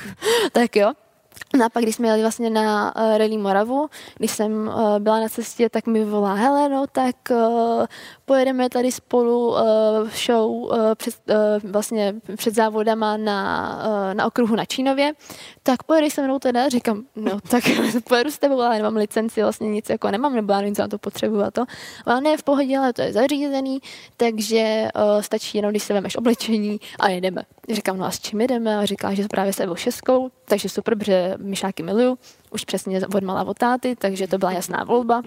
tak 0.51 0.75
jo. 0.75 0.93
No 1.57 1.65
a 1.65 1.69
pak, 1.69 1.83
když 1.83 1.95
jsme 1.95 2.07
jeli 2.07 2.21
vlastně 2.21 2.49
na 2.49 2.95
uh, 2.95 3.17
Rally 3.17 3.37
Moravu, 3.37 3.89
když 4.17 4.31
jsem 4.31 4.67
uh, 4.67 4.99
byla 4.99 5.19
na 5.19 5.29
cestě, 5.29 5.69
tak 5.69 5.87
mi 5.87 6.05
volá, 6.05 6.33
hele, 6.33 6.69
no 6.69 6.85
tak 6.91 7.15
uh, 7.31 7.85
pojedeme 8.25 8.69
tady 8.69 8.91
spolu 8.91 9.47
uh, 9.47 9.57
show 10.25 10.51
uh, 10.51 10.71
před, 10.95 11.15
uh, 11.29 11.71
vlastně 11.71 12.15
před 12.35 12.55
závodama 12.55 13.17
na, 13.17 13.69
uh, 13.87 14.13
na 14.13 14.25
okruhu 14.25 14.55
na 14.55 14.65
Čínově, 14.65 15.13
tak 15.63 15.83
pojedeš 15.83 16.13
se 16.13 16.21
mnou 16.21 16.39
teda, 16.39 16.69
říkám, 16.69 17.03
no 17.15 17.39
tak 17.49 17.63
pojedu 18.09 18.31
s 18.31 18.39
tebou, 18.39 18.61
ale 18.61 18.75
nemám 18.75 18.95
licenci, 18.95 19.41
vlastně 19.41 19.69
nic 19.69 19.89
jako 19.89 20.11
nemám, 20.11 20.35
nebo 20.35 20.53
já 20.53 20.61
co 20.75 20.81
na 20.81 20.87
to 20.87 20.97
potřebuju 20.97 21.41
a 21.43 21.51
to. 21.51 21.65
A 22.05 22.19
ne, 22.19 22.37
v 22.37 22.43
pohodě, 22.43 22.77
ale 22.77 22.93
to 22.93 23.01
je 23.01 23.13
zařízený, 23.13 23.79
takže 24.17 24.87
uh, 24.95 25.21
stačí 25.21 25.57
jenom, 25.57 25.71
když 25.71 25.83
se 25.83 25.93
vemeš 25.93 26.17
oblečení 26.17 26.79
a 26.99 27.09
jedeme. 27.09 27.43
Říkám, 27.69 27.97
no 27.97 28.05
a 28.05 28.11
s 28.11 28.19
čím 28.19 28.41
jedeme? 28.41 28.77
A 28.77 28.85
říká, 28.85 29.13
že 29.13 29.27
právě 29.27 29.53
s 29.53 29.59
Evou 29.59 29.75
šestkou, 29.75 30.29
takže 30.45 30.69
super, 30.69 30.97
protože 30.97 31.33
myšáky 31.37 31.83
miluju, 31.83 32.17
už 32.51 32.65
přesně 32.65 33.07
od 33.07 33.23
malá 33.23 33.43
od 33.43 33.57
táty, 33.57 33.95
takže 33.95 34.27
to 34.27 34.37
byla 34.37 34.51
jasná 34.51 34.83
volba. 34.83 35.21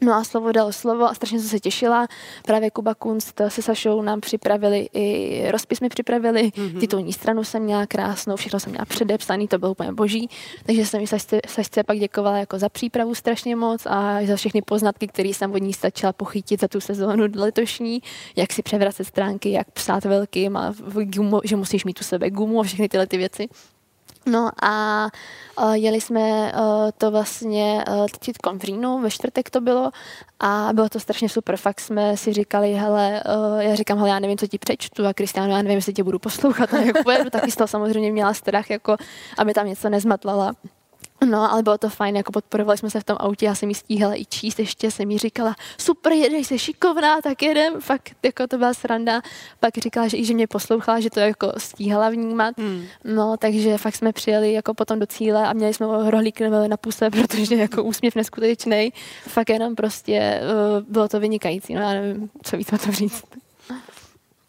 No 0.00 0.14
a 0.14 0.24
slovo 0.24 0.52
dalo 0.52 0.72
slovo 0.72 1.04
a 1.04 1.14
strašně 1.14 1.40
jsem 1.40 1.48
se 1.48 1.60
těšila. 1.60 2.08
Právě 2.46 2.70
Kuba 2.70 2.94
Kunst 2.94 3.40
se 3.48 3.62
Sašou 3.62 4.02
nám 4.02 4.20
připravili 4.20 4.88
i 4.94 5.50
rozpis 5.50 5.80
mi 5.80 5.88
připravili, 5.88 6.42
mm-hmm. 6.42 6.80
titulní 6.80 7.12
stranu 7.12 7.44
jsem 7.44 7.62
měla 7.62 7.86
krásnou, 7.86 8.36
všechno 8.36 8.60
jsem 8.60 8.70
měla 8.70 8.84
předepsaný, 8.84 9.48
to 9.48 9.58
bylo 9.58 9.70
úplně 9.70 9.92
boží. 9.92 10.28
Takže 10.66 10.86
jsem 10.86 11.00
jí 11.00 11.06
Sašce, 11.06 11.40
Sašce 11.48 11.84
pak 11.84 11.98
děkovala 11.98 12.38
jako 12.38 12.58
za 12.58 12.68
přípravu 12.68 13.14
strašně 13.14 13.56
moc 13.56 13.86
a 13.86 14.18
za 14.26 14.36
všechny 14.36 14.62
poznatky, 14.62 15.06
které 15.06 15.28
jsem 15.28 15.52
od 15.52 15.62
ní 15.62 15.72
stačila 15.72 16.12
pochytit 16.12 16.60
za 16.60 16.68
tu 16.68 16.80
sezónu 16.80 17.24
letošní, 17.34 18.02
jak 18.36 18.52
si 18.52 18.62
převracet 18.62 19.06
stránky, 19.06 19.50
jak 19.50 19.70
psát 19.70 20.04
velkým 20.04 20.56
a 20.56 20.74
gumu, 21.04 21.40
že 21.44 21.56
musíš 21.56 21.84
mít 21.84 22.00
u 22.00 22.04
sebe 22.04 22.30
gumu 22.30 22.60
a 22.60 22.62
všechny 22.62 22.88
tyhle 22.88 23.06
ty 23.06 23.16
věci. 23.16 23.48
No 24.30 24.50
a 24.62 25.06
uh, 25.60 25.72
jeli 25.72 26.00
jsme 26.00 26.52
uh, 26.52 26.90
to 26.98 27.10
vlastně 27.10 27.84
uh, 27.88 28.06
teď 28.06 28.36
v 28.58 28.62
říjnu, 28.62 29.00
ve 29.00 29.10
čtvrtek 29.10 29.50
to 29.50 29.60
bylo 29.60 29.90
a 30.40 30.70
bylo 30.72 30.88
to 30.88 31.00
strašně 31.00 31.28
super. 31.28 31.56
Fakt 31.56 31.80
jsme 31.80 32.16
si 32.16 32.32
říkali, 32.32 32.74
hele, 32.74 33.22
uh, 33.26 33.58
já 33.58 33.74
říkám, 33.74 33.98
hele, 33.98 34.10
já 34.10 34.18
nevím, 34.18 34.38
co 34.38 34.46
ti 34.46 34.58
přečtu 34.58 35.06
a 35.06 35.14
Kristiáno, 35.14 35.50
já 35.52 35.62
nevím, 35.62 35.76
jestli 35.76 35.92
tě 35.92 36.04
budu 36.04 36.18
poslouchat 36.18 36.74
a 36.74 36.80
jak 36.82 37.02
pojedu, 37.04 37.30
taky 37.30 37.50
z 37.50 37.56
toho 37.56 37.68
samozřejmě 37.68 38.12
měla 38.12 38.34
strach, 38.34 38.70
jako, 38.70 38.96
aby 39.38 39.54
tam 39.54 39.66
něco 39.66 39.88
nezmatlala. 39.88 40.52
No, 41.26 41.52
ale 41.52 41.62
bylo 41.62 41.78
to 41.78 41.88
fajn, 41.88 42.16
jako 42.16 42.32
podporovali 42.32 42.78
jsme 42.78 42.90
se 42.90 43.00
v 43.00 43.04
tom 43.04 43.16
autě, 43.20 43.46
já 43.46 43.54
jsem 43.54 43.68
jí 43.68 43.74
stíhala 43.74 44.20
i 44.20 44.24
číst, 44.24 44.58
ještě 44.58 44.90
jsem 44.90 45.10
jí 45.10 45.18
říkala, 45.18 45.54
super, 45.78 46.12
jedeš, 46.12 46.46
jsi 46.46 46.58
šikovná, 46.58 47.20
tak 47.20 47.42
jedem, 47.42 47.80
fakt, 47.80 48.12
jako 48.22 48.46
to 48.46 48.58
byla 48.58 48.74
sranda. 48.74 49.22
Pak 49.60 49.78
říkala, 49.78 50.08
že 50.08 50.16
i 50.16 50.24
že 50.24 50.34
mě 50.34 50.46
poslouchala, 50.46 51.00
že 51.00 51.10
to 51.10 51.20
jako 51.20 51.52
stíhala 51.58 52.10
vnímat. 52.10 52.54
Hmm. 52.58 52.84
No, 53.04 53.36
takže 53.36 53.78
fakt 53.78 53.96
jsme 53.96 54.12
přijeli 54.12 54.52
jako 54.52 54.74
potom 54.74 54.98
do 54.98 55.06
cíle 55.06 55.46
a 55.46 55.52
měli 55.52 55.74
jsme 55.74 55.86
rohlík 56.10 56.40
na 56.66 56.76
puse, 56.76 57.10
protože 57.10 57.54
jako 57.54 57.82
úsměv 57.82 58.14
neskutečný. 58.14 58.92
Fakt 59.28 59.48
jenom 59.48 59.74
prostě 59.74 60.40
uh, 60.42 60.92
bylo 60.92 61.08
to 61.08 61.20
vynikající, 61.20 61.74
no 61.74 61.80
já 61.80 61.90
nevím, 61.90 62.30
co 62.42 62.56
víc 62.56 62.72
o 62.72 62.78
to 62.78 62.92
říct. 62.92 63.24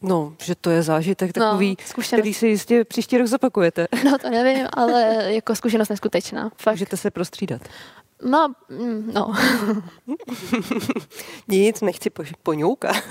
No, 0.02 0.34
že 0.44 0.56
to 0.56 0.70
je 0.70 0.84
zážitek 0.84 1.34
takový, 1.34 1.78
no, 1.98 2.04
který 2.04 2.34
si 2.34 2.48
jistě 2.48 2.84
příští 2.84 3.18
rok 3.18 3.28
zopakujete. 3.28 3.88
No 4.04 4.18
to 4.18 4.30
nevím, 4.30 4.68
ale 4.74 5.26
jako 5.34 5.56
zkušenost 5.56 5.90
neskutečná. 5.90 6.52
Fakt. 6.58 6.74
Můžete 6.74 6.98
se 6.98 7.12
prostřídat. 7.12 7.62
No, 8.24 8.54
mm, 8.70 9.12
no. 9.14 9.34
Nic, 11.48 11.82
nechci 11.82 12.10
po, 12.10 12.24
poňouka. 12.44 12.92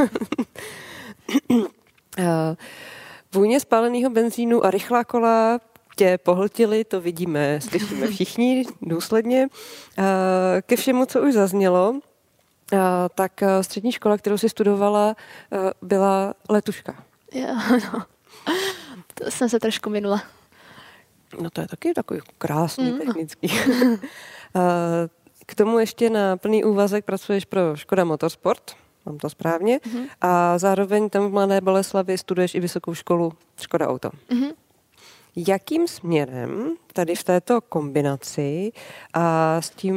Vůně 3.33 3.61
spáleného 3.61 4.11
benzínu 4.11 4.64
a 4.64 4.70
rychlá 4.70 5.05
kola 5.05 5.61
tě 5.96 6.18
pohltili, 6.18 6.85
to 6.85 7.01
vidíme, 7.01 7.61
slyšíme 7.61 8.07
všichni 8.07 8.64
důsledně. 8.83 9.48
Ke 10.61 10.77
všemu, 10.77 11.07
co 11.07 11.22
už 11.22 11.35
zaznělo, 11.35 12.01
tak 13.14 13.42
střední 13.61 13.92
škola, 13.92 14.18
kterou 14.18 14.38
si 14.38 14.48
studovala, 14.48 15.16
byla 15.83 16.35
letuška. 16.48 17.04
Jo, 17.33 17.54
no. 17.92 18.02
To 19.14 19.31
jsem 19.31 19.48
se 19.48 19.61
trošku 19.61 19.90
minula. 19.90 20.22
No 21.40 21.50
to 21.50 21.61
je 21.61 21.68
taky 21.68 21.94
takový 21.94 22.20
krásný, 22.38 22.92
mm. 22.92 22.98
technický. 22.98 23.48
K 25.46 25.54
tomu 25.54 25.78
ještě 25.78 26.11
na 26.11 26.37
plný 26.37 26.64
úvazek 26.64 27.04
pracuješ 27.04 27.44
pro 27.44 27.76
Škoda 27.76 28.04
Motorsport, 28.04 28.76
mám 29.07 29.18
to 29.18 29.31
správně, 29.31 29.78
mm-hmm. 29.78 30.07
a 30.20 30.59
zároveň 30.59 31.11
tam 31.11 31.26
v 31.26 31.33
Mladé 31.33 31.61
Boleslavi 31.61 32.18
studuješ 32.18 32.54
i 32.54 32.61
vysokou 32.61 32.94
školu 32.94 33.33
Škoda 33.61 33.88
Auto. 33.88 34.11
Mm-hmm. 34.31 34.52
Jakým 35.37 35.88
směrem 35.88 36.76
tady 36.92 37.14
v 37.14 37.24
této 37.24 37.61
kombinaci 37.61 38.72
a 39.14 39.57
s 39.62 39.70
tím 39.70 39.96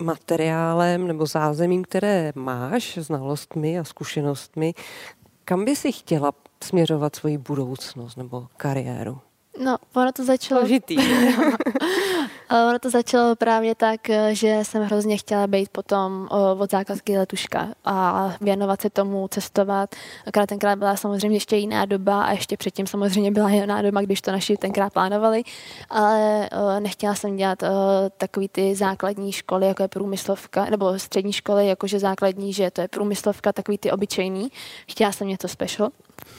materiálem 0.00 1.06
nebo 1.06 1.26
zázemím, 1.26 1.84
které 1.84 2.32
máš, 2.34 2.98
znalostmi 2.98 3.78
a 3.78 3.84
zkušenostmi, 3.84 4.74
kam 5.44 5.64
by 5.64 5.76
si 5.76 5.92
chtěla 5.92 6.32
směřovat 6.64 7.16
svoji 7.16 7.38
budoucnost 7.38 8.16
nebo 8.16 8.46
kariéru? 8.56 9.20
No, 9.58 9.76
ono 9.94 10.12
to 10.12 10.24
začalo... 10.24 10.60
Složitý. 10.60 10.96
ono 12.50 12.78
to 12.78 12.90
začalo 12.90 13.36
právě 13.36 13.74
tak, 13.74 14.00
že 14.30 14.58
jsem 14.62 14.82
hrozně 14.82 15.16
chtěla 15.16 15.46
být 15.46 15.68
potom 15.68 16.28
od 16.58 16.70
zákazky 16.70 17.18
letuška 17.18 17.68
a 17.84 18.32
věnovat 18.40 18.80
se 18.80 18.90
tomu, 18.90 19.28
cestovat. 19.28 19.94
Akorát 20.26 20.46
tenkrát 20.46 20.78
byla 20.78 20.96
samozřejmě 20.96 21.36
ještě 21.36 21.56
jiná 21.56 21.84
doba 21.84 22.22
a 22.22 22.32
ještě 22.32 22.56
předtím 22.56 22.86
samozřejmě 22.86 23.30
byla 23.30 23.50
jiná 23.50 23.82
doba, 23.82 24.00
když 24.00 24.20
to 24.20 24.32
naši 24.32 24.56
tenkrát 24.56 24.92
plánovali, 24.92 25.42
ale 25.90 26.48
nechtěla 26.80 27.14
jsem 27.14 27.36
dělat 27.36 27.62
takový 28.16 28.48
ty 28.48 28.74
základní 28.74 29.32
školy, 29.32 29.66
jako 29.66 29.82
je 29.82 29.88
průmyslovka, 29.88 30.64
nebo 30.64 30.98
střední 30.98 31.32
školy, 31.32 31.66
jakože 31.68 31.98
základní, 31.98 32.52
že 32.52 32.70
to 32.70 32.80
je 32.80 32.88
průmyslovka, 32.88 33.52
takový 33.52 33.78
ty 33.78 33.90
obyčejný. 33.90 34.48
Chtěla 34.88 35.12
jsem 35.12 35.28
něco 35.28 35.48
special. 35.48 35.90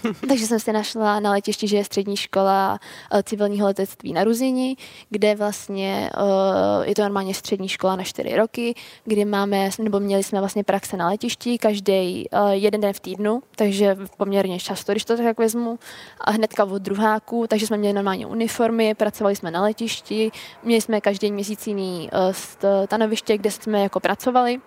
Takže 0.28 0.48
jsem 0.48 0.60
si 0.60 0.74
našla 0.74 1.20
na 1.20 1.32
letišti, 1.32 1.68
že 1.68 1.78
je 1.78 1.86
střední 1.86 2.18
škola 2.18 2.80
eh, 3.12 3.24
civilního 3.24 3.68
letectví 3.68 4.14
na 4.14 4.24
Ruzini, 4.24 4.76
kde 5.10 5.36
vlastně 5.36 6.10
eh, 6.14 6.90
je 6.90 6.96
to 6.96 7.02
normálně 7.02 7.34
střední 7.34 7.70
škola 7.70 7.96
na 7.96 8.04
čtyři 8.04 8.36
roky, 8.36 8.76
kdy 9.06 9.26
máme, 9.26 9.70
nebo 9.80 10.00
měli 10.00 10.24
jsme 10.24 10.40
vlastně 10.40 10.64
praxe 10.64 10.98
na 10.98 11.08
letišti 11.08 11.58
každý 11.58 12.26
eh, 12.32 12.38
jeden 12.52 12.82
den 12.82 12.94
v 12.94 13.00
týdnu, 13.00 13.44
takže 13.56 13.98
poměrně 14.18 14.60
často, 14.60 14.92
když 14.92 15.06
to 15.06 15.18
tak 15.18 15.38
vezmu, 15.38 15.80
a 16.22 16.32
hnedka 16.32 16.66
od 16.66 16.82
druháku, 16.82 17.46
takže 17.48 17.68
jsme 17.68 17.78
měli 17.78 17.94
normálně 17.94 18.28
uniformy, 18.28 18.96
pracovali 18.96 19.36
jsme 19.36 19.52
na 19.52 19.62
letišti, 19.62 20.32
měli 20.64 20.82
jsme 20.82 21.02
každý 21.02 21.32
měsíc 21.32 21.68
jiný 21.68 22.10
stanoviště, 22.32 23.38
kde 23.38 23.52
jsme 23.52 23.84
jako 23.84 24.00
pracovali 24.00 24.62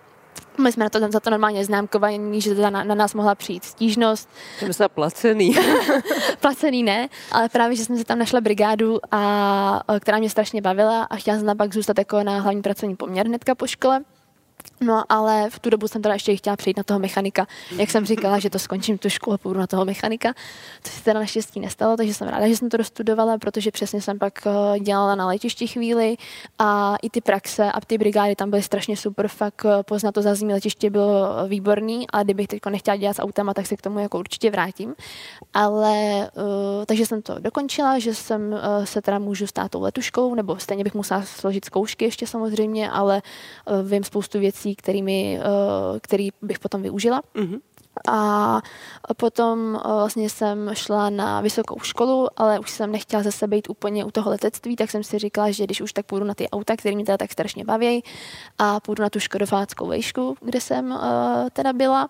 my 0.61 0.71
jsme 0.71 0.83
na 0.83 0.89
to, 0.89 0.99
za 1.11 1.19
to 1.19 1.29
normálně 1.29 1.65
známkovaní, 1.65 2.41
že 2.41 2.55
na, 2.55 2.83
na 2.83 2.95
nás 2.95 3.13
mohla 3.13 3.35
přijít 3.35 3.63
stížnost. 3.63 4.29
Jsem 4.59 4.73
se 4.73 4.89
placený. 4.89 5.55
placený 6.41 6.83
ne, 6.83 7.09
ale 7.31 7.49
právě, 7.49 7.75
že 7.75 7.85
jsem 7.85 7.97
si 7.97 8.03
tam 8.03 8.19
našla 8.19 8.41
brigádu, 8.41 8.99
a, 9.11 9.83
která 9.99 10.17
mě 10.17 10.29
strašně 10.29 10.61
bavila 10.61 11.03
a 11.03 11.15
chtěla 11.15 11.39
jsem 11.39 11.57
pak 11.57 11.73
zůstat 11.73 11.97
jako 11.97 12.23
na 12.23 12.39
hlavní 12.39 12.61
pracovní 12.61 12.95
poměr 12.95 13.27
hnedka 13.27 13.55
po 13.55 13.67
škole. 13.67 14.01
No 14.81 15.03
ale 15.09 15.49
v 15.49 15.59
tu 15.59 15.69
dobu 15.69 15.87
jsem 15.87 16.01
teda 16.01 16.13
ještě 16.13 16.35
chtěla 16.35 16.55
přijít 16.55 16.77
na 16.77 16.83
toho 16.83 16.99
mechanika. 16.99 17.47
Jak 17.77 17.91
jsem 17.91 18.05
říkala, 18.05 18.39
že 18.39 18.49
to 18.49 18.59
skončím 18.59 18.97
tu 18.97 19.09
školu 19.09 19.33
a 19.33 19.37
půjdu 19.37 19.59
na 19.59 19.67
toho 19.67 19.85
mechanika, 19.85 20.33
to 20.83 20.89
se 20.89 21.03
teda 21.03 21.19
naštěstí 21.19 21.59
nestalo, 21.59 21.97
takže 21.97 22.13
jsem 22.13 22.27
ráda, 22.27 22.47
že 22.47 22.57
jsem 22.57 22.69
to 22.69 22.77
dostudovala, 22.77 23.37
protože 23.37 23.71
přesně 23.71 24.01
jsem 24.01 24.19
pak 24.19 24.47
eh, 24.47 24.79
dělala 24.79 25.15
na 25.15 25.27
letišti 25.27 25.67
chvíli 25.67 26.17
a 26.59 26.95
i 27.01 27.09
ty 27.09 27.21
praxe 27.21 27.71
a 27.71 27.81
ty 27.81 27.97
brigády 27.97 28.35
tam 28.35 28.49
byly 28.49 28.63
strašně 28.63 28.97
super, 28.97 29.27
fakt 29.27 29.65
eh, 29.65 29.83
poznat 29.83 30.11
to 30.11 30.21
zazní 30.21 30.53
letiště 30.53 30.89
bylo 30.89 31.47
výborný 31.47 32.07
a 32.13 32.23
kdybych 32.23 32.47
teď 32.47 32.59
nechtěla 32.69 32.97
dělat 32.97 33.13
s 33.13 33.21
autama, 33.21 33.53
tak 33.53 33.67
se 33.67 33.75
k 33.75 33.81
tomu 33.81 33.99
jako 33.99 34.19
určitě 34.19 34.51
vrátím. 34.51 34.95
Ale 35.53 36.29
takže 36.85 37.05
jsem 37.05 37.21
to 37.21 37.39
dokončila, 37.39 37.99
že 37.99 38.15
jsem 38.15 38.59
se 38.83 39.01
teda 39.01 39.19
můžu 39.19 39.47
stát 39.47 39.71
tou 39.71 39.81
letuškou, 39.81 40.35
nebo 40.35 40.59
stejně 40.59 40.83
bych 40.83 40.93
musela 40.93 41.21
složit 41.21 41.65
zkoušky 41.65 42.05
ještě 42.05 42.27
samozřejmě, 42.27 42.91
ale 42.91 43.21
vím 43.83 44.03
spoustu 44.03 44.39
věcí, 44.39 44.46
věcí, 44.47 44.75
kterými, 44.75 45.39
eh, 45.39 45.99
který 45.99 46.29
bych 46.41 46.59
potom 46.59 46.81
využila. 46.81 47.21
Mm-hmm. 47.35 47.59
A 48.07 48.61
potom 49.17 49.75
eh, 49.75 49.87
vlastně 49.87 50.29
jsem 50.29 50.69
šla 50.73 51.09
na 51.09 51.41
vysokou 51.41 51.79
školu, 51.79 52.27
ale 52.37 52.59
už 52.59 52.69
jsem 52.69 52.91
nechtěla 52.91 53.23
zase 53.23 53.47
být 53.47 53.69
úplně 53.69 54.05
u 54.05 54.11
toho 54.11 54.31
letectví, 54.31 54.75
tak 54.75 54.91
jsem 54.91 55.03
si 55.03 55.19
říkala, 55.19 55.51
že 55.51 55.63
když 55.63 55.81
už 55.81 55.93
tak 55.93 56.05
půjdu 56.05 56.25
na 56.25 56.33
ty 56.33 56.49
auta, 56.49 56.75
které 56.77 56.95
mě 56.95 57.05
teda 57.05 57.17
tak 57.17 57.31
strašně 57.31 57.65
baví, 57.65 58.03
a 58.57 58.79
půjdu 58.79 59.03
na 59.03 59.09
tu 59.09 59.19
škodováckou 59.19 59.87
vejšku, 59.87 60.35
kde 60.41 60.61
jsem 60.61 60.91
uh, 60.91 60.99
teda 61.53 61.73
byla 61.73 62.09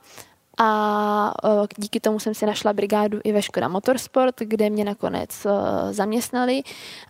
a 0.57 1.33
díky 1.77 1.99
tomu 1.99 2.19
jsem 2.19 2.33
si 2.33 2.45
našla 2.45 2.73
brigádu 2.73 3.19
i 3.23 3.31
ve 3.31 3.41
Škoda 3.41 3.67
Motorsport, 3.67 4.35
kde 4.39 4.69
mě 4.69 4.85
nakonec 4.85 5.47
zaměstnali 5.91 6.63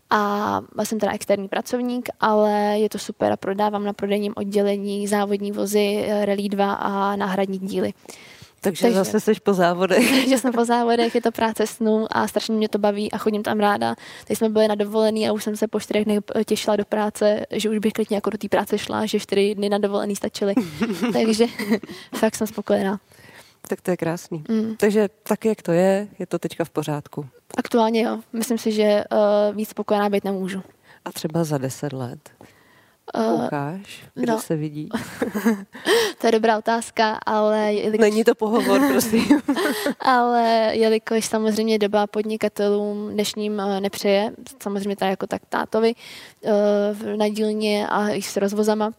a 0.10 0.62
jsem 0.84 1.00
teda 1.00 1.12
externí 1.12 1.48
pracovník, 1.48 2.10
ale 2.20 2.52
je 2.80 2.90
to 2.90 3.00
super 3.00 3.32
a 3.32 3.38
prodávám 3.38 3.84
na 3.84 3.94
prodejním 3.94 4.34
oddělení 4.36 5.08
závodní 5.08 5.52
vozy 5.52 6.06
e, 6.08 6.26
Rally 6.26 6.50
2 6.50 6.74
a 6.74 7.16
náhradní 7.16 7.60
díly. 7.60 7.94
Takže, 8.62 8.82
Takže 8.82 8.98
zase 8.98 9.20
jsi 9.20 9.34
po 9.44 9.54
závodech. 9.54 10.28
že 10.30 10.38
jsem 10.38 10.54
po 10.54 10.66
závodech, 10.66 11.16
je 11.16 11.22
to 11.22 11.32
práce 11.32 11.68
snů 11.68 12.06
a 12.12 12.28
strašně 12.28 12.56
mě 12.56 12.70
to 12.70 12.78
baví 12.78 13.12
a 13.12 13.18
chodím 13.18 13.44
tam 13.44 13.60
ráda. 13.60 13.96
Teď 14.28 14.38
jsme 14.38 14.50
byli 14.50 14.68
na 14.68 14.76
dovolený 14.76 15.30
a 15.30 15.34
už 15.34 15.44
jsem 15.44 15.56
se 15.56 15.68
po 15.68 15.80
čtyřech 15.80 16.06
dnech 16.06 16.20
těšila 16.46 16.76
do 16.76 16.86
práce, 16.86 17.46
že 17.52 17.70
už 17.70 17.78
bych 17.78 17.94
klidně 17.94 18.18
jako 18.18 18.30
do 18.30 18.38
té 18.38 18.50
práce 18.50 18.78
šla, 18.78 19.06
že 19.06 19.20
čtyři 19.20 19.56
dny 19.56 19.70
na 19.70 19.78
dovolený 19.78 20.16
stačily. 20.16 20.54
Takže 21.14 21.46
fakt 22.16 22.36
jsem 22.36 22.48
spokojená. 22.48 23.00
Tak 23.68 23.82
to 23.82 23.92
je 23.92 23.98
krásný. 23.98 24.44
Mm. 24.50 24.76
Takže 24.76 25.10
tak, 25.24 25.46
jak 25.46 25.62
to 25.62 25.72
je, 25.72 26.08
je 26.20 26.26
to 26.26 26.40
teďka 26.40 26.66
v 26.66 26.70
pořádku. 26.70 27.26
Aktuálně 27.58 28.02
jo. 28.02 28.20
Myslím 28.34 28.58
si, 28.58 28.72
že 28.72 29.04
uh, 29.12 29.56
víc 29.56 29.70
spokojená 29.70 30.10
být 30.10 30.24
nemůžu. 30.24 30.64
A 31.06 31.12
třeba 31.12 31.44
za 31.44 31.58
deset 31.58 31.94
let? 31.94 32.20
Uh, 33.16 33.42
Koukáš? 33.42 34.04
Kde 34.14 34.32
no. 34.32 34.40
se 34.40 34.56
vidí? 34.56 34.90
to 36.22 36.28
je 36.28 36.32
dobrá 36.32 36.58
otázka, 36.58 37.20
ale... 37.26 37.74
Jelikož... 37.74 38.00
Není 38.00 38.24
to 38.24 38.36
pohovor, 38.36 38.82
prosím. 38.92 39.42
ale 40.00 40.72
jelikož 40.74 41.26
samozřejmě 41.26 41.80
doba 41.80 42.08
podnikatelům 42.08 43.10
dnešním 43.14 43.54
uh, 43.54 43.80
nepřeje, 43.80 44.32
samozřejmě 44.64 44.96
tak 44.96 45.10
jako 45.10 45.28
tak 45.28 45.42
tátovi 45.50 45.94
na 47.16 47.28
dílně 47.28 47.88
a 47.88 48.10
i 48.10 48.22
s 48.22 48.38
rozvozama, 48.38 48.92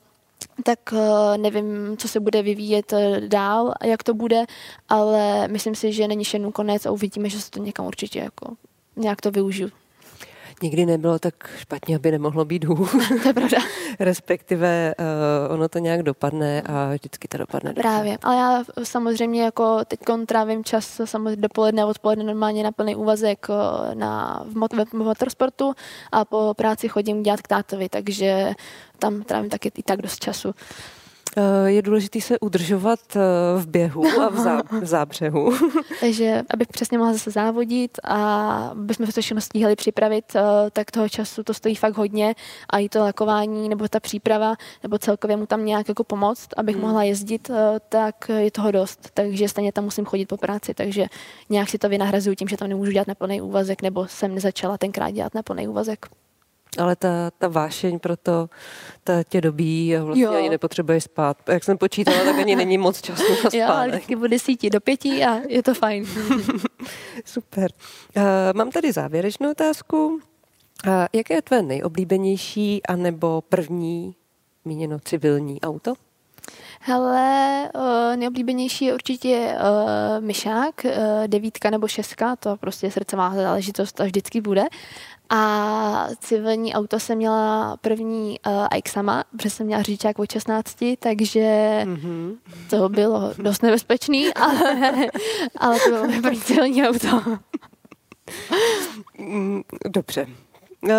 tak 0.65 0.79
eh, 0.93 1.39
nevím, 1.39 1.97
co 1.97 2.09
se 2.09 2.21
bude 2.21 2.43
vyvíjet 2.43 2.93
eh, 2.93 3.21
dál 3.29 3.75
jak 3.85 4.03
to 4.03 4.15
bude, 4.15 4.45
ale 4.89 5.49
myslím 5.49 5.75
si, 5.75 5.93
že 5.93 6.09
není 6.09 6.25
šenu 6.25 6.53
konec 6.53 6.87
a 6.87 6.91
uvidíme, 6.91 7.29
že 7.29 7.41
se 7.41 7.51
to 7.51 7.59
někam 7.59 7.87
určitě 7.87 8.19
jako 8.19 8.57
nějak 8.97 9.21
to 9.21 9.31
využiju 9.31 9.71
nikdy 10.63 10.87
nebylo 10.87 11.19
tak 11.19 11.35
špatně, 11.59 11.97
aby 11.97 12.11
nemohlo 12.11 12.45
být 12.45 12.65
hůř. 12.65 12.91
To 13.23 13.29
je 13.29 13.35
pravda. 13.35 13.59
Respektive 14.01 14.95
uh, 14.99 15.55
ono 15.55 15.69
to 15.69 15.79
nějak 15.79 16.03
dopadne 16.03 16.63
a 16.63 16.91
vždycky 16.95 17.29
to 17.29 17.39
dopadne 17.39 17.71
dobře. 17.71 17.83
Právě. 17.83 18.19
Ale 18.23 18.37
já 18.37 18.65
samozřejmě 18.83 19.43
jako 19.43 19.85
teď 19.85 20.01
trávím 20.27 20.65
čas 20.65 21.01
samozřejmě 21.05 21.37
dopoledne 21.37 21.83
a 21.83 21.87
odpoledne 21.87 22.25
normálně 22.25 22.63
na 22.63 22.73
plný 22.73 22.97
úvazek 22.97 23.47
na, 23.95 24.45
v, 24.49 24.57
mot, 24.57 24.73
v 24.73 24.93
motorsportu 24.93 25.75
a 26.13 26.25
po 26.25 26.55
práci 26.57 26.89
chodím 26.89 27.23
dělat 27.23 27.43
k 27.43 27.49
tátovi, 27.49 27.89
takže 27.89 28.53
tam 28.99 29.23
trávím 29.23 29.51
taky 29.51 29.73
i 29.77 29.83
tak 29.83 30.03
dost 30.03 30.19
času. 30.19 30.55
Eh, 31.37 31.71
je 31.71 31.83
důležité 31.83 32.21
se 32.21 32.39
udržovat 32.39 33.01
eh, 33.17 33.21
v 33.59 33.67
běhu 33.67 34.05
a 34.07 34.29
v, 34.29 34.39
zá, 34.39 34.63
v 34.81 34.87
zábřehu. 34.87 35.53
Takže 36.01 36.43
abych 36.51 36.69
přesně 36.69 36.99
mohla 36.99 37.13
zase 37.13 37.31
závodit 37.31 37.99
a 38.05 38.17
abychom 38.69 39.07
se 39.07 39.13
to 39.13 39.21
všechno 39.21 39.41
stíhali 39.41 39.77
připravit, 39.77 40.25
eh, 40.37 40.43
tak 40.73 40.91
toho 40.91 41.09
času 41.09 41.43
to 41.43 41.55
stojí 41.55 41.75
fakt 41.75 41.97
hodně 41.97 42.35
a 42.71 42.79
i 42.79 42.89
to 42.89 42.99
lakování 42.99 43.69
nebo 43.69 43.89
ta 43.89 44.01
příprava 44.01 44.55
nebo 44.83 44.99
celkově 44.99 45.37
mu 45.37 45.47
tam 45.47 45.65
nějak 45.65 45.89
jako 45.89 46.05
pomoct, 46.05 46.49
abych 46.57 46.77
hmm. 46.77 46.85
mohla 46.85 47.03
jezdit, 47.03 47.51
tak 47.89 48.29
je 48.29 48.51
toho 48.51 48.71
dost. 48.71 49.11
Takže 49.15 49.49
stejně 49.49 49.73
tam 49.73 49.85
musím 49.85 50.05
chodit 50.05 50.27
po 50.27 50.37
práci, 50.37 50.75
takže 50.75 51.07
nějak 51.51 51.69
si 51.69 51.79
to 51.79 51.89
vynahrazuju 51.89 52.37
tím, 52.37 52.49
že 52.49 52.57
tam 52.57 52.69
nemůžu 52.69 52.93
dělat 52.93 53.09
na 53.09 53.15
plný 53.15 53.41
úvazek 53.41 53.83
nebo 53.83 54.07
jsem 54.09 54.35
nezačala 54.35 54.79
tenkrát 54.79 55.11
dělat 55.11 55.35
na 55.35 55.43
plný 55.43 55.69
úvazek 55.69 56.07
ale 56.79 56.97
ta, 56.97 57.31
ta 57.39 57.49
vášeň 57.49 57.99
pro 57.99 58.17
to 58.17 58.49
ta 59.05 59.23
tě 59.23 59.41
dobí 59.41 59.97
a 59.97 60.05
vlastně 60.05 60.25
jo. 60.25 60.33
ani 60.33 60.49
nepotřebuješ 60.49 61.05
spát. 61.05 61.37
Jak 61.49 61.65
jsem 61.65 61.79
počítala, 61.79 62.25
tak 62.25 62.39
ani 62.39 62.57
není 62.57 62.79
moc 62.79 63.01
času 63.01 63.23
na 63.31 63.37
spánek. 63.37 63.55
Jo, 63.55 63.67
ale 63.69 63.89
vždycky 63.89 64.17
od 64.17 64.27
desíti 64.27 64.71
do 64.71 64.81
pěti 64.81 65.25
a 65.25 65.41
je 65.49 65.63
to 65.63 65.75
fajn. 65.75 66.05
Super. 67.25 67.71
Uh, 68.17 68.23
mám 68.55 68.71
tady 68.71 68.93
závěrečnou 68.93 69.51
otázku. 69.51 70.07
Uh, 70.07 70.21
jaké 71.13 71.35
je 71.35 71.43
tvé 71.43 71.63
nejoblíbenější 71.63 72.87
anebo 72.87 73.43
první 73.49 74.15
míněno 74.65 74.99
civilní 74.99 75.61
auto? 75.61 75.95
Hele, 76.81 77.71
uh, 77.75 78.17
nejoblíbenější 78.17 78.85
je 78.85 78.95
určitě 78.95 79.55
uh, 79.55 80.25
myšák, 80.25 80.85
uh, 80.85 80.91
devítka 81.27 81.71
nebo 81.71 81.89
šestka, 81.89 82.37
to 82.37 82.57
prostě 82.57 82.91
srdcová 82.91 83.35
záležitost 83.35 84.01
a 84.01 84.05
vždycky 84.05 84.41
bude. 84.41 84.65
A 85.31 86.09
civilní 86.21 86.75
auto 86.75 87.01
jsem 87.01 87.19
měla 87.19 87.77
první 87.77 88.41
uh, 88.47 88.67
Ike 88.77 88.91
sama, 88.91 89.25
protože 89.31 89.51
jsem 89.51 89.67
měla 89.67 89.83
řidičák 89.83 90.19
od 90.19 90.33
16, 90.33 90.77
takže 90.99 91.41
mm-hmm. 91.85 92.37
to 92.71 92.89
bylo 92.89 93.35
dost 93.39 93.63
nebezpečný, 93.63 94.35
ale, 94.35 95.07
ale 95.57 95.81
to 95.81 95.91
bylo 95.91 96.23
první 96.23 96.41
civilní 96.41 96.89
auto. 96.89 97.23
Mm, 99.19 99.63
dobře. 99.89 100.27
Uh, 100.83 100.91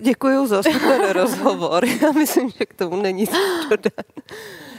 děkuji 0.00 0.46
za 0.46 0.62
super 0.62 1.00
rozhovor. 1.12 1.84
Já 1.84 2.12
myslím, 2.12 2.50
že 2.50 2.66
k 2.66 2.74
tomu 2.74 3.02
není 3.02 3.26
co 3.26 3.36
dodat. 3.70 4.06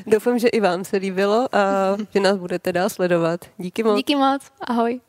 Doufám, 0.08 0.40
že 0.40 0.48
i 0.48 0.60
vám 0.60 0.86
se 0.86 0.98
líbilo 0.98 1.48
a 1.56 1.60
že 2.14 2.20
nás 2.20 2.38
budete 2.38 2.74
dál 2.74 2.90
sledovat. 2.90 3.40
Díky 3.58 3.84
moc. 3.84 3.98
Díky 3.98 4.16
moc. 4.16 4.42
Ahoj. 4.62 5.00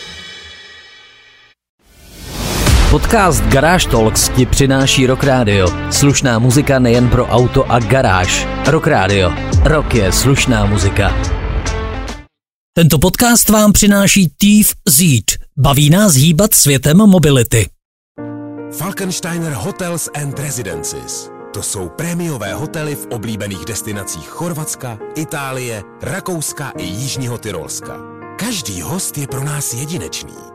Podcast 2.95 3.43
Garage 3.43 3.89
Talks 3.89 4.29
ti 4.29 4.45
přináší 4.45 5.07
Rock 5.07 5.23
Radio. 5.23 5.67
Slušná 5.91 6.39
muzika 6.39 6.79
nejen 6.79 7.09
pro 7.09 7.27
auto 7.27 7.71
a 7.71 7.79
garáž. 7.79 8.47
Rock 8.67 8.87
Radio. 8.87 9.31
Rock 9.63 9.93
je 9.93 10.11
slušná 10.11 10.65
muzika. 10.65 11.13
Tento 12.73 12.99
podcast 12.99 13.49
vám 13.49 13.71
přináší 13.71 14.31
Thief 14.37 14.73
Zeed. 14.89 15.31
Baví 15.57 15.89
nás 15.89 16.13
hýbat 16.13 16.53
světem 16.53 16.97
mobility. 16.97 17.69
Falkensteiner 18.77 19.53
Hotels 19.53 20.09
and 20.21 20.39
Residences. 20.39 21.29
To 21.53 21.63
jsou 21.63 21.89
prémiové 21.89 22.53
hotely 22.53 22.95
v 22.95 23.07
oblíbených 23.11 23.65
destinacích 23.65 24.27
Chorvatska, 24.27 24.97
Itálie, 25.15 25.83
Rakouska 26.01 26.71
i 26.77 26.83
Jižního 26.83 27.37
Tyrolska. 27.37 27.93
Každý 28.39 28.81
host 28.81 29.17
je 29.17 29.27
pro 29.27 29.43
nás 29.43 29.73
jedinečný. 29.73 30.54